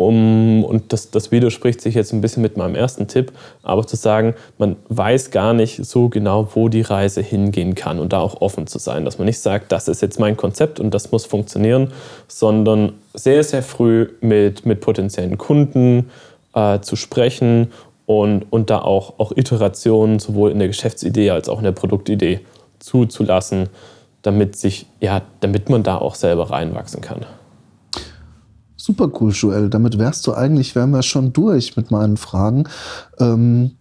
um, 0.00 0.64
und 0.64 0.94
das, 0.94 1.10
das 1.10 1.30
widerspricht 1.30 1.82
sich 1.82 1.94
jetzt 1.94 2.14
ein 2.14 2.22
bisschen 2.22 2.40
mit 2.40 2.56
meinem 2.56 2.74
ersten 2.74 3.06
Tipp, 3.06 3.32
aber 3.62 3.86
zu 3.86 3.96
sagen, 3.96 4.34
man 4.56 4.76
weiß 4.88 5.30
gar 5.30 5.52
nicht 5.52 5.84
so 5.84 6.08
genau, 6.08 6.48
wo 6.54 6.70
die 6.70 6.80
Reise 6.80 7.20
hingehen 7.20 7.74
kann 7.74 7.98
und 7.98 8.14
da 8.14 8.20
auch 8.20 8.40
offen 8.40 8.66
zu 8.66 8.78
sein, 8.78 9.04
dass 9.04 9.18
man 9.18 9.26
nicht 9.26 9.40
sagt, 9.40 9.70
das 9.72 9.88
ist 9.88 10.00
jetzt 10.00 10.18
mein 10.18 10.38
Konzept 10.38 10.80
und 10.80 10.94
das 10.94 11.12
muss 11.12 11.26
funktionieren, 11.26 11.92
sondern 12.28 12.94
sehr, 13.12 13.44
sehr 13.44 13.62
früh 13.62 14.08
mit, 14.22 14.64
mit 14.64 14.80
potenziellen 14.80 15.36
Kunden 15.36 16.08
äh, 16.54 16.80
zu 16.80 16.96
sprechen 16.96 17.70
und, 18.06 18.46
und 18.48 18.70
da 18.70 18.78
auch, 18.78 19.18
auch 19.18 19.32
Iterationen 19.36 20.18
sowohl 20.18 20.50
in 20.50 20.60
der 20.60 20.68
Geschäftsidee 20.68 21.28
als 21.28 21.50
auch 21.50 21.58
in 21.58 21.64
der 21.64 21.72
Produktidee 21.72 22.40
zuzulassen, 22.78 23.68
damit, 24.22 24.56
sich, 24.56 24.86
ja, 25.00 25.20
damit 25.40 25.68
man 25.68 25.82
da 25.82 25.98
auch 25.98 26.14
selber 26.14 26.48
reinwachsen 26.48 27.02
kann. 27.02 27.26
Super 28.80 29.10
cool, 29.20 29.30
Joel. 29.30 29.68
Damit 29.68 29.98
wärst 29.98 30.26
du 30.26 30.32
eigentlich, 30.32 30.74
wären 30.74 30.90
wir 30.92 31.02
schon 31.02 31.34
durch 31.34 31.76
mit 31.76 31.90
meinen 31.90 32.16
Fragen. 32.16 32.64
Ähm, 33.18 33.72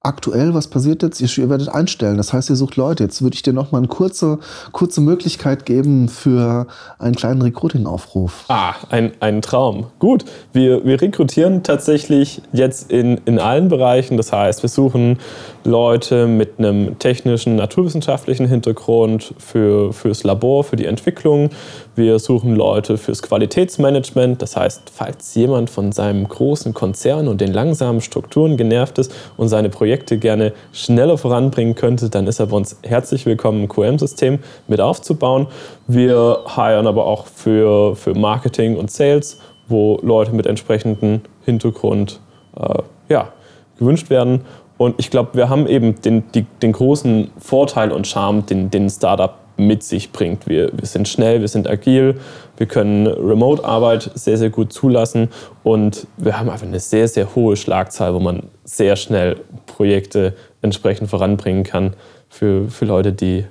aktuell, 0.00 0.54
was 0.54 0.68
passiert 0.68 1.02
jetzt? 1.02 1.20
Ihr, 1.20 1.50
werdet 1.50 1.68
einstellen, 1.68 2.16
das 2.16 2.32
heißt, 2.32 2.48
ihr 2.48 2.56
sucht 2.56 2.76
Leute. 2.76 3.04
Jetzt 3.04 3.20
würde 3.20 3.34
ich 3.34 3.42
dir 3.42 3.52
noch 3.52 3.70
mal 3.70 3.78
eine 3.78 3.88
kurze, 3.88 4.38
kurze 4.72 5.02
Möglichkeit 5.02 5.66
geben 5.66 6.08
für 6.08 6.66
einen 6.98 7.14
kleinen 7.14 7.42
Recruiting-Aufruf. 7.42 8.46
Ah, 8.48 8.74
ein, 8.88 9.12
ein 9.20 9.42
Traum. 9.42 9.88
Gut, 9.98 10.24
wir, 10.54 10.84
wir 10.86 11.02
rekrutieren 11.02 11.62
tatsächlich 11.62 12.40
jetzt 12.54 12.90
in, 12.90 13.18
in 13.26 13.38
allen 13.38 13.68
Bereichen. 13.68 14.16
Das 14.16 14.32
heißt, 14.32 14.62
wir 14.62 14.70
suchen 14.70 15.18
Leute 15.64 16.26
mit 16.26 16.58
einem 16.58 16.98
technischen, 16.98 17.56
naturwissenschaftlichen 17.56 18.46
Hintergrund 18.46 19.34
für, 19.36 19.92
fürs 19.92 20.24
Labor, 20.24 20.64
für 20.64 20.76
die 20.76 20.86
Entwicklung. 20.86 21.50
Wir 21.94 22.18
suchen 22.18 22.56
Leute 22.56 22.96
fürs 22.96 23.20
Qualitätsmanagement. 23.20 24.40
Das 24.40 24.56
heißt, 24.56 24.90
falls 24.90 25.34
jemand 25.34 25.68
von 25.68 25.92
seinem 25.92 26.26
großen 26.26 26.72
Konzern 26.72 27.28
und 27.28 27.42
den 27.42 27.52
langsamen 27.52 28.00
Strukturen 28.00 28.56
genervt 28.56 28.98
ist 28.98 29.12
und 29.36 29.48
seine 29.48 29.68
Projekte 29.68 30.16
gerne 30.16 30.54
schneller 30.72 31.18
voranbringen 31.18 31.74
könnte, 31.74 32.08
dann 32.08 32.26
ist 32.26 32.40
er 32.40 32.46
bei 32.46 32.56
uns 32.56 32.78
herzlich 32.82 33.26
willkommen, 33.26 33.64
ein 33.64 33.68
QM-System 33.68 34.38
mit 34.68 34.80
aufzubauen. 34.80 35.48
Wir 35.86 36.38
hiren 36.54 36.86
aber 36.86 37.04
auch 37.04 37.26
für, 37.26 37.94
für 37.94 38.14
Marketing 38.14 38.78
und 38.78 38.90
Sales, 38.90 39.38
wo 39.68 40.00
Leute 40.02 40.32
mit 40.32 40.46
entsprechendem 40.46 41.20
Hintergrund 41.44 42.20
äh, 42.58 42.82
ja, 43.10 43.32
gewünscht 43.78 44.08
werden. 44.08 44.46
Und 44.78 44.94
ich 44.96 45.10
glaube, 45.10 45.34
wir 45.34 45.50
haben 45.50 45.66
eben 45.66 46.00
den, 46.00 46.24
die, 46.32 46.46
den 46.62 46.72
großen 46.72 47.30
Vorteil 47.36 47.92
und 47.92 48.06
Charme, 48.06 48.46
den, 48.46 48.70
den 48.70 48.88
Startup 48.88 49.34
mit 49.56 49.82
sich 49.82 50.12
bringt. 50.12 50.46
Wir, 50.48 50.70
wir 50.72 50.86
sind 50.86 51.08
schnell, 51.08 51.40
wir 51.40 51.48
sind 51.48 51.68
agil, 51.68 52.20
wir 52.56 52.66
können 52.66 53.06
Remote-Arbeit 53.06 54.10
sehr, 54.14 54.38
sehr 54.38 54.50
gut 54.50 54.72
zulassen 54.72 55.28
und 55.62 56.06
wir 56.16 56.38
haben 56.38 56.48
einfach 56.50 56.66
eine 56.66 56.80
sehr, 56.80 57.08
sehr 57.08 57.34
hohe 57.34 57.56
Schlagzahl, 57.56 58.14
wo 58.14 58.20
man 58.20 58.44
sehr 58.64 58.96
schnell 58.96 59.40
Projekte 59.66 60.34
entsprechend 60.62 61.10
voranbringen 61.10 61.64
kann 61.64 61.94
für, 62.28 62.68
für 62.68 62.84
Leute, 62.84 63.12
die 63.12 63.44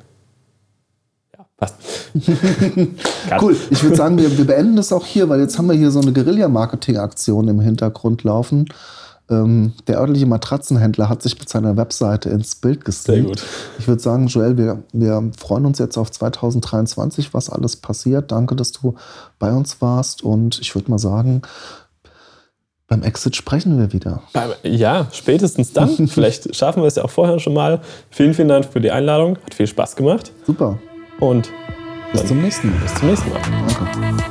cool. 3.40 3.56
Ich 3.70 3.84
würde 3.84 3.96
sagen, 3.96 4.18
wir, 4.18 4.36
wir 4.36 4.46
beenden 4.46 4.78
das 4.78 4.92
auch 4.92 5.06
hier, 5.06 5.30
weil 5.30 5.42
jetzt 5.42 5.60
haben 5.60 5.68
wir 5.68 5.76
hier 5.76 5.92
so 5.92 6.02
eine 6.02 6.12
Guerilla-Marketing-Aktion 6.12 7.48
im 7.48 7.60
Hintergrund 7.60 8.24
laufen. 8.24 8.66
Ähm, 9.32 9.72
der 9.88 10.00
örtliche 10.00 10.26
Matratzenhändler 10.26 11.08
hat 11.08 11.24
sich 11.24 11.40
mit 11.40 11.48
seiner 11.48 11.78
Webseite 11.78 12.30
ins 12.30 12.56
Bild. 12.56 12.84
Sehr 12.88 13.22
gut. 13.22 13.44
Ich 13.80 13.88
würde 13.88 14.02
sagen, 14.02 14.28
Joel, 14.28 14.58
wir, 14.58 14.84
wir 14.92 15.32
freuen 15.38 15.66
uns 15.66 15.80
jetzt 15.80 15.98
auf 15.98 16.12
2023, 16.12 17.34
was 17.34 17.50
alles 17.50 17.78
passiert. 17.78 18.32
Danke, 18.32 18.56
dass 18.56 18.74
du 18.74 18.96
bei 19.40 19.52
uns 19.52 19.82
warst. 19.82 20.24
Und 20.24 20.60
ich 20.60 20.76
würde 20.76 20.92
mal 20.92 21.00
sagen, 21.00 21.42
beim 22.88 23.04
Exit 23.04 23.38
sprechen 23.38 23.80
wir 23.80 23.94
wieder. 23.94 24.22
Ja, 24.64 25.08
spätestens 25.14 25.72
dann. 25.72 26.08
Vielleicht 26.10 26.54
schaffen 26.54 26.84
wir 26.84 26.88
es 26.88 26.96
ja 26.96 27.06
auch 27.06 27.10
vorher 27.10 27.40
schon 27.40 27.54
mal. 27.54 27.80
Vielen, 28.10 28.34
vielen 28.34 28.50
Dank 28.50 28.66
für 28.66 28.82
die 28.82 28.92
Einladung. 28.92 29.38
Hat 29.46 29.54
viel 29.54 29.68
Spaß 29.68 29.96
gemacht. 29.96 30.34
Super. 30.46 30.78
Und 31.22 31.50
bis 32.12 32.26
zum 32.26 32.42
nächsten 32.42 32.70
Mal. 32.70 32.80
Bis 32.82 32.96
zum 32.96 33.08
nächsten 33.08 33.30
Mal. 33.30 33.42
Danke. 33.42 34.31